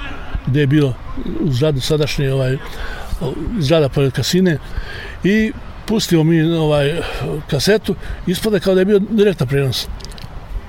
gdje 0.46 0.60
je 0.60 0.66
bilo 0.66 0.94
u 1.40 1.52
zgradu 1.52 1.80
sadašnje 1.80 2.32
ovaj, 2.32 2.56
zgrada 3.58 3.88
pored 3.88 4.12
kasine 4.12 4.58
i 5.24 5.52
pustio 5.86 6.24
mi 6.24 6.42
ovaj 6.42 7.00
kasetu, 7.50 7.94
ispada 8.26 8.58
kao 8.58 8.74
da 8.74 8.80
je 8.80 8.84
bio 8.84 8.98
direktan 8.98 9.48
prenos. 9.48 9.88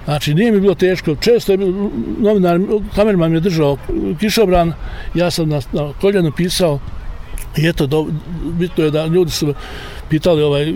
Znači, 0.05 0.33
nije 0.33 0.51
mi 0.51 0.59
bilo 0.59 0.75
teško. 0.75 1.15
Često 1.15 1.51
je 1.51 1.57
bilo, 1.57 1.89
novinar, 2.19 2.59
kamerman 2.95 3.31
mi 3.31 3.37
je 3.37 3.41
držao 3.41 3.77
kišobran, 4.19 4.73
ja 5.13 5.31
sam 5.31 5.49
na, 5.49 5.61
na 5.71 5.93
koljenu 6.01 6.31
pisao 6.31 6.79
i 7.57 7.67
eto, 7.67 7.87
do, 7.87 8.07
bitno 8.43 8.83
je 8.83 8.91
da 8.91 9.05
ljudi 9.05 9.31
su 9.31 9.53
pitali 10.09 10.43
ovaj, 10.43 10.73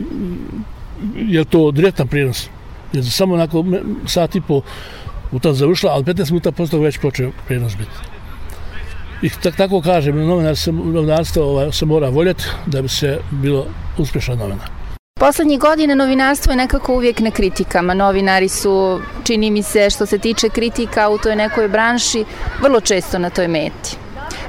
je 1.15 1.45
to 1.45 1.71
direktan 1.71 2.07
prijenos. 2.07 2.49
Jer 2.93 3.11
samo 3.11 3.33
onako 3.33 3.65
sat 4.05 4.35
i 4.35 4.41
po 4.41 4.61
u 5.31 5.53
završila, 5.53 5.91
ali 5.91 6.03
15 6.03 6.31
minuta 6.31 6.51
posle 6.51 6.79
već 6.79 6.97
počeo 6.97 7.31
prijenos 7.47 7.77
biti. 7.77 7.91
I 9.21 9.29
tak, 9.43 9.55
tako 9.55 9.81
kažem, 9.81 10.27
novinar 10.27 10.55
se, 10.55 10.71
novinarstvo 10.71 11.43
ovaj, 11.43 11.71
se 11.71 11.85
mora 11.85 12.09
voljeti 12.09 12.43
da 12.65 12.81
bi 12.81 12.87
se 12.87 13.19
bilo 13.31 13.65
uspješan 13.97 14.37
novinar. 14.37 14.76
Poslednjih 15.19 15.60
godina 15.60 15.95
novinarstvo 15.95 16.51
je 16.51 16.58
nekako 16.58 16.93
uvijek 16.93 17.19
na 17.19 17.32
kritikama. 17.32 17.93
Novinari 17.93 18.49
su, 18.49 19.01
čini 19.23 19.51
mi 19.51 19.63
se, 19.63 19.89
što 19.89 20.06
se 20.06 20.17
tiče 20.17 20.49
kritika 20.49 21.10
u 21.10 21.17
toj 21.17 21.36
nekoj 21.36 21.67
branši, 21.67 22.25
vrlo 22.62 22.82
često 22.82 23.19
na 23.19 23.30
toj 23.30 23.47
meti. 23.47 23.97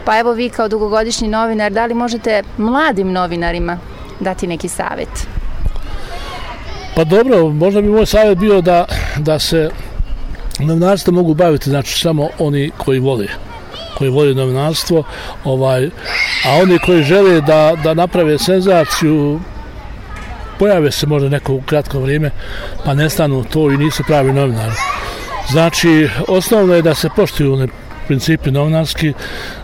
Pa 0.04 0.18
evo 0.18 0.32
vi 0.32 0.48
kao 0.48 0.68
dugogodišnji 0.68 1.28
novinar, 1.28 1.72
da 1.72 1.86
li 1.86 1.94
možete 1.94 2.42
mladim 2.58 3.12
novinarima 3.12 3.78
dati 4.20 4.46
neki 4.46 4.68
savjet? 4.68 5.26
Pa 6.96 7.04
dobro, 7.04 7.48
možda 7.48 7.80
bi 7.80 7.88
moj 7.88 8.06
savjet 8.06 8.38
bio 8.38 8.60
da, 8.60 8.84
da 9.18 9.38
se 9.38 9.70
novinarstvo 10.58 11.12
mogu 11.12 11.34
baviti, 11.34 11.70
znači 11.70 12.00
samo 12.00 12.28
oni 12.38 12.70
koji 12.78 12.98
vole 12.98 13.26
koji 13.98 14.10
vole 14.10 14.34
novinarstvo, 14.34 15.02
ovaj, 15.44 15.86
a 16.46 16.54
oni 16.62 16.78
koji 16.78 17.02
žele 17.02 17.40
da, 17.40 17.76
da 17.84 17.94
naprave 17.94 18.38
senzaciju, 18.38 19.40
pojave 20.58 20.90
se 20.90 21.06
možda 21.06 21.28
neko 21.28 21.52
u 21.54 21.60
kratko 21.60 22.00
vrijeme, 22.00 22.30
pa 22.84 22.94
nestanu 22.94 23.44
to 23.44 23.70
i 23.70 23.76
nisu 23.76 24.02
pravi 24.06 24.32
novinari. 24.32 24.74
Znači, 25.50 26.08
osnovno 26.28 26.74
je 26.74 26.82
da 26.82 26.94
se 26.94 27.08
poštuju 27.16 27.54
one 27.54 27.68
principi 28.06 28.50
novinarski, 28.50 29.12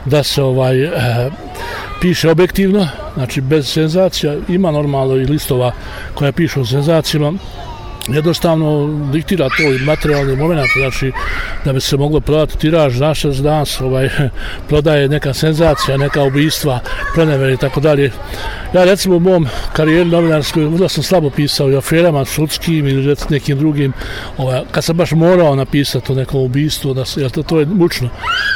da 0.05 0.23
se 0.23 0.43
ovaj 0.43 0.83
e, 0.83 0.91
piše 2.01 2.31
objektivno, 2.31 2.89
znači 3.15 3.41
bez 3.41 3.69
senzacija, 3.69 4.37
ima 4.49 4.71
normalno 4.71 5.17
i 5.17 5.27
listova 5.27 5.73
koja 6.15 6.33
pišu 6.33 6.61
o 6.61 6.65
senzacijama, 6.65 7.33
jednostavno 8.09 9.01
diktira 9.13 9.49
to 9.49 9.63
i 9.73 9.79
materijalni 9.79 10.37
moment, 10.37 10.61
znači 10.79 11.13
da 11.65 11.73
bi 11.73 11.81
se 11.81 11.97
moglo 11.97 12.21
prodati 12.21 12.59
tiraž 12.59 13.01
naša 13.01 13.29
danas, 13.29 13.81
ovaj, 13.81 14.09
prodaje 14.69 15.09
neka 15.09 15.35
senzacija, 15.35 15.97
neka 15.97 16.23
ubistva, 16.23 16.81
prenevere 17.15 17.53
i 17.53 17.57
tako 17.57 17.81
dalje. 17.81 18.11
Ja 18.75 18.85
recimo 18.85 19.17
u 19.17 19.21
mom 19.21 19.47
karijeri 19.73 20.11
novinarskoj 20.11 20.65
možda 20.65 20.89
sam 20.89 21.03
slabo 21.03 21.31
pisao 21.31 21.71
i 21.71 21.77
aferama 21.77 22.25
sudskim 22.25 22.89
ili 22.89 23.07
recimo 23.07 23.31
nekim 23.31 23.59
drugim, 23.59 23.93
ovaj, 24.39 24.61
kad 24.71 24.85
sam 24.85 24.97
baš 24.97 25.13
morao 25.13 25.55
napisati 25.55 26.13
o 26.13 26.15
nekom 26.15 26.41
ubistvu, 26.41 26.95
da 26.95 27.05
se, 27.05 27.21
jer 27.21 27.31
to, 27.31 27.43
to 27.43 27.61
je 27.61 27.67
mučno. 27.67 28.09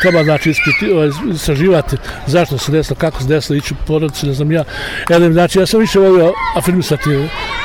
Treba 0.03 0.25
znači 0.25 0.51
ispiti, 0.51 0.93
ovaj, 0.93 1.11
saživati 1.37 1.97
zašto 2.27 2.59
se 2.59 2.73
desilo, 2.73 2.97
kako 2.97 3.23
se 3.23 3.29
desilo, 3.29 3.57
ići 3.57 3.75
u 3.75 3.87
porodicu, 3.87 4.27
ne 4.27 4.33
znam 4.33 4.53
ja. 4.53 4.65
Jer, 5.11 5.33
znači 5.33 5.59
ja 5.59 5.67
sam 5.67 5.81
više 5.81 5.99
volio 5.99 6.33
afirmisati, 6.57 7.11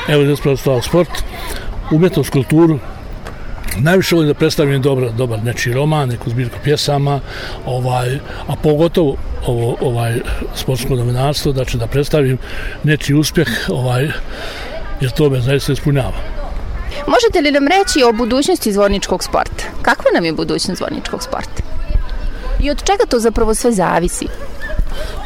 evo, 0.07 0.23
da 0.23 0.81
sport, 0.81 1.09
umjetnost, 1.91 2.29
kulturu, 2.29 2.79
najviše 3.77 4.15
volim 4.15 4.27
da 4.27 4.33
predstavim 4.33 4.81
dobar, 4.81 5.11
dobar 5.11 5.43
neči 5.43 5.73
roman, 5.73 6.09
neku 6.09 6.29
zbirku 6.29 6.57
pjesama, 6.63 7.19
ovaj, 7.65 8.15
a 8.47 8.55
pogotovo 8.63 9.15
ovo, 9.47 9.77
ovaj, 9.81 10.19
sportsko 10.55 10.95
novinarstvo, 10.95 11.51
znači 11.51 11.77
da 11.77 11.87
predstavim 11.87 12.37
neči 12.83 13.13
uspjeh, 13.13 13.47
ovaj, 13.69 14.09
jer 15.01 15.11
to 15.11 15.29
me 15.29 15.41
zaista 15.41 15.73
ispunjava. 15.73 16.17
Možete 17.07 17.41
li 17.41 17.51
nam 17.51 17.67
reći 17.67 18.03
o 18.03 18.13
budućnosti 18.13 18.73
zvorničkog 18.73 19.23
sporta? 19.23 19.63
Kakva 19.81 20.11
nam 20.13 20.25
je 20.25 20.33
budućnost 20.33 20.77
zvorničkog 20.77 21.23
sporta? 21.23 21.63
I 22.59 22.71
od 22.71 22.77
čega 22.77 23.03
to 23.09 23.19
zapravo 23.19 23.55
sve 23.55 23.71
zavisi? 23.71 24.27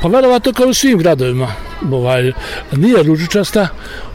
Pa 0.02 0.08
verovato 0.08 0.54
kao 0.54 0.67
u 0.67 0.74
svim 0.74 0.98
gradovima 0.98 1.66
ovaj, 1.93 2.32
nije 2.71 3.04
ružičasta 3.04 3.67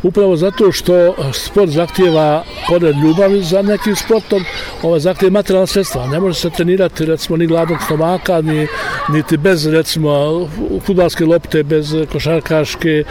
upravo 0.03 0.37
zato 0.37 0.73
što 0.73 0.97
eh, 0.97 1.13
sport 1.33 1.71
zahtjeva 1.71 2.45
pored 2.69 2.97
ljubavi 2.97 3.43
za 3.43 3.63
nekim 3.63 3.97
sportom 3.97 4.45
ovaj, 4.83 5.01
zahtjeva 5.01 5.33
materijalna 5.33 5.67
sredstva. 5.67 6.07
Ne 6.07 6.21
može 6.21 6.41
se 6.41 6.51
trenirati 6.51 7.07
recimo 7.07 7.37
ni 7.37 7.47
gladnog 7.47 7.79
stomaka 7.85 8.41
ni, 8.41 8.67
niti 9.13 9.37
bez 9.37 9.67
recimo 9.67 10.49
futbalske 10.87 11.25
lopte 11.25 11.63
bez 11.63 11.95
košarkaške 12.13 13.05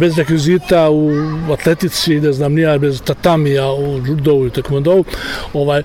bez 0.00 0.18
rekvizita 0.18 0.90
u 0.90 1.10
atletici 1.52 2.20
ne 2.20 2.32
znam 2.32 2.52
nija 2.52 2.78
bez 2.78 3.02
tatamija 3.02 3.72
u 3.72 4.06
judovu 4.06 4.46
i 4.46 4.50
tekmondovu 4.50 5.04
ovaj, 5.52 5.82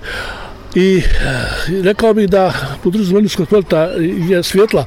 i 0.74 0.98
eh, 0.98 1.82
rekao 1.82 2.14
bih 2.14 2.28
da 2.28 2.52
budućnost 2.84 3.34
sporta 3.34 3.80
je 4.28 4.42
svjetla. 4.42 4.84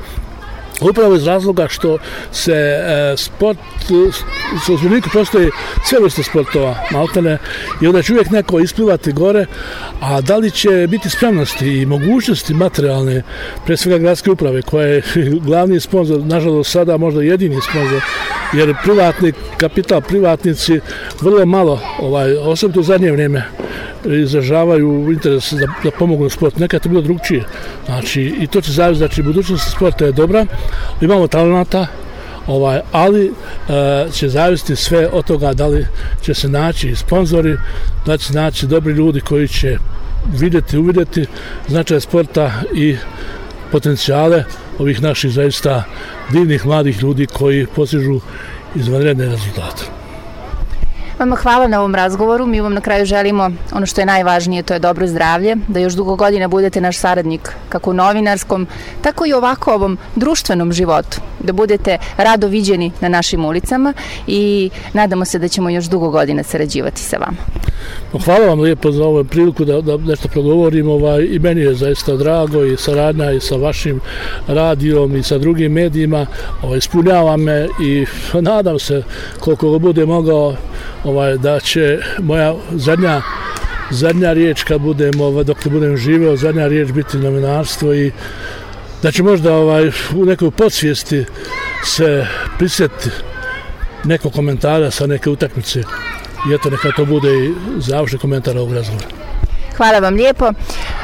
Upravo 0.82 1.16
iz 1.16 1.28
razloga 1.28 1.68
što 1.68 1.98
se 2.32 2.54
e, 2.54 3.18
sport, 3.18 3.58
u 4.70 4.74
uzmaniku 4.74 5.10
postoji 5.14 5.50
sve 5.86 6.00
vrste 6.00 6.24
sportova, 6.24 6.76
maltene, 6.92 7.38
i 7.82 7.88
onda 7.88 8.02
će 8.02 8.14
uvijek 8.14 8.30
neko 8.30 8.60
isplivati 8.60 9.12
gore, 9.12 9.46
a 10.02 10.22
da 10.22 10.38
li 10.38 10.52
će 10.52 10.88
biti 10.90 11.10
spremnosti 11.10 11.68
i 11.68 11.86
mogućnosti 11.86 12.54
materijalne, 12.54 13.24
pre 13.66 13.78
svega 13.78 13.98
gradske 13.98 14.32
uprave, 14.32 14.62
koja 14.62 14.88
je 14.88 15.02
glavni 15.48 15.80
sponsor, 15.80 16.20
nažalost 16.26 16.72
sada 16.72 16.98
možda 16.98 17.22
jedini 17.22 17.62
sponsor, 17.62 18.02
jer 18.54 18.76
privatni 18.84 19.34
kapital, 19.58 20.02
privatnici 20.02 20.80
vrlo 21.22 21.46
malo, 21.46 21.82
ovaj, 22.00 22.38
osobito 22.38 22.80
u 22.80 22.84
zadnje 22.84 23.12
vrijeme, 23.12 23.44
izražavaju 24.08 25.12
interes 25.12 25.54
da, 25.54 25.68
da 25.84 25.92
pomognu 25.92 26.30
sport. 26.30 26.58
Nekad 26.60 26.86
je 26.86 26.90
bilo 26.90 27.02
drugčije. 27.02 27.44
Znači, 27.86 28.22
i 28.40 28.48
to 28.48 28.62
će 28.62 28.72
zavisati, 28.72 28.98
znači, 28.98 29.24
budućnost 29.24 29.72
sporta 29.72 30.06
je 30.06 30.12
dobra, 30.12 30.46
imamo 31.02 31.28
talenata, 31.28 31.88
ovaj, 32.48 32.80
ali 32.92 33.26
e, 33.26 33.32
će 34.12 34.30
zavisiti 34.30 34.76
sve 34.76 35.08
od 35.08 35.26
toga 35.26 35.54
da 35.54 35.68
li 35.68 35.86
će 36.22 36.34
se 36.34 36.50
naći 36.50 36.96
sponzori, 36.96 37.58
da 38.06 38.18
će 38.18 38.26
se 38.26 38.34
naći 38.34 38.68
dobri 38.68 38.94
ljudi 38.94 39.22
koji 39.22 39.48
će 39.48 39.78
vidjeti, 40.40 40.78
uvidjeti 40.78 41.26
značaj 41.68 42.02
sporta 42.02 42.52
i 42.74 42.98
potencijale 43.72 44.44
ovih 44.80 45.02
naših 45.02 45.32
zaista 45.32 45.84
divnih 46.32 46.66
mladih 46.66 47.04
ljudi 47.04 47.26
koji 47.26 47.68
posižu 47.76 48.20
izvanredne 48.76 49.26
rezultate. 49.26 50.05
Vama 51.20 51.36
hvala 51.36 51.68
na 51.68 51.80
ovom 51.80 51.96
razgovoru. 51.96 52.46
Mi 52.46 52.62
vam 52.62 52.74
na 52.74 52.82
kraju 52.82 53.06
želimo 53.06 53.52
ono 53.72 53.86
što 53.86 54.02
je 54.02 54.06
najvažnije, 54.06 54.64
to 54.64 54.74
je 54.74 54.80
dobro 54.80 55.08
zdravlje, 55.08 55.56
da 55.68 55.80
još 55.80 55.94
dugo 55.94 56.16
godina 56.16 56.48
budete 56.48 56.82
naš 56.82 56.98
saradnik 56.98 57.52
kako 57.70 57.90
u 57.90 57.94
novinarskom, 57.94 58.68
tako 59.02 59.26
i 59.26 59.34
ovako 59.34 59.74
ovom 59.74 59.98
društvenom 60.16 60.74
životu, 60.74 61.18
da 61.40 61.54
budete 61.54 61.98
rado 62.18 62.48
viđeni 62.48 62.92
na 63.02 63.10
našim 63.10 63.46
ulicama 63.46 63.94
i 64.28 64.70
nadamo 64.94 65.26
se 65.26 65.40
da 65.40 65.48
ćemo 65.48 65.70
još 65.70 65.86
dugo 65.86 66.10
godina 66.10 66.44
sarađivati 66.44 67.02
sa 67.02 67.18
vama. 67.18 67.38
Hvala 68.26 68.46
vam 68.46 68.60
lijepo 68.60 68.92
za 68.92 69.04
ovu 69.04 69.24
priliku 69.24 69.66
da, 69.66 69.82
da 69.82 69.98
nešto 69.98 70.28
progovorim. 70.28 70.90
Ovaj, 70.90 71.28
I 71.32 71.40
meni 71.40 71.62
je 71.62 71.76
zaista 71.76 72.16
drago 72.16 72.64
i 72.64 72.78
saradnja 72.78 73.32
i 73.32 73.40
sa 73.40 73.56
vašim 73.56 74.00
radijom 74.48 75.16
i 75.16 75.24
sa 75.24 75.38
drugim 75.38 75.72
medijima. 75.72 76.26
Ovaj, 76.62 76.78
ispunjava 76.78 77.38
me 77.38 77.68
i 77.84 78.06
nadam 78.34 78.80
se 78.80 79.04
koliko 79.40 79.80
bude 79.80 80.06
mogao 80.06 80.56
ovaj 81.06 81.38
da 81.38 81.60
će 81.60 82.00
moja 82.20 82.56
zadnja 82.72 83.22
zadnja 83.92 84.34
riječ 84.34 84.64
kad 84.64 84.82
budem 84.82 85.22
ovaj 85.22 85.44
dok 85.44 85.66
ne 85.66 85.72
budem 85.72 85.98
živeo 85.98 86.36
zadnja 86.36 86.68
riječ 86.68 86.92
biti 86.92 87.18
novinarstvo 87.18 87.94
i 87.94 88.12
da 89.04 89.12
će 89.12 89.24
možda 89.24 89.54
ovaj 89.54 89.92
u 90.16 90.26
nekoj 90.26 90.52
podsvijesti 90.52 91.26
se 91.84 92.28
prisjetiti 92.58 93.10
neko 94.04 94.30
komentara 94.30 94.92
sa 94.92 95.08
neke 95.08 95.30
utakmice 95.30 95.80
i 96.50 96.54
eto 96.54 96.70
neka 96.70 96.92
to 96.96 97.06
bude 97.06 97.30
i 97.30 97.54
završni 97.78 98.20
komentar 98.20 98.58
ovog 98.58 98.74
razgovora. 98.74 99.08
Hvala 99.78 100.00
vam 100.00 100.14
lijepo. 100.14 100.52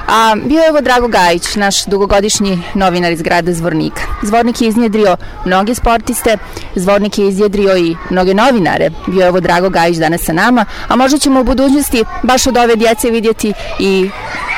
A, 0.07 0.35
bio 0.45 0.61
je 0.61 0.69
ovo 0.69 0.81
Drago 0.81 1.07
Gajić, 1.07 1.55
naš 1.55 1.85
dugogodišnji 1.85 2.63
novinar 2.73 3.11
iz 3.11 3.21
grada 3.21 3.53
Zvornika. 3.53 4.01
Zvornik 4.23 4.61
je 4.61 4.67
iznjedrio 4.67 5.17
mnoge 5.45 5.75
sportiste, 5.75 6.37
Zvornik 6.75 7.17
je 7.17 7.27
iznjedrio 7.27 7.77
i 7.77 7.95
mnoge 8.09 8.33
novinare. 8.33 8.89
Bio 9.07 9.21
je 9.21 9.29
ovo 9.29 9.39
Drago 9.39 9.69
Gajić 9.69 9.97
danas 9.97 10.21
sa 10.21 10.33
nama, 10.33 10.65
a 10.87 10.95
možda 10.95 11.17
ćemo 11.17 11.41
u 11.41 11.43
budućnosti 11.43 12.03
baš 12.23 12.47
od 12.47 12.57
ove 12.57 12.75
djece 12.75 13.09
vidjeti 13.09 13.53
i 13.79 14.09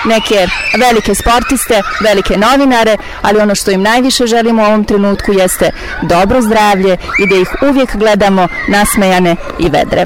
neke 0.06 0.47
velike 0.79 1.15
sportiste, 1.15 1.82
velike 2.03 2.38
novinare, 2.38 2.97
ali 3.21 3.39
ono 3.39 3.56
što 3.56 3.71
im 3.71 3.82
najviše 3.82 4.27
želimo 4.27 4.62
u 4.63 4.65
ovom 4.65 4.84
trenutku 4.84 5.34
jeste 5.34 5.71
dobro 6.01 6.41
zdravlje 6.41 6.97
i 7.19 7.27
da 7.29 7.36
ih 7.36 7.56
uvijek 7.69 7.95
gledamo 7.95 8.47
nasmejane 8.67 9.36
i 9.60 9.69
vedre. 9.69 10.06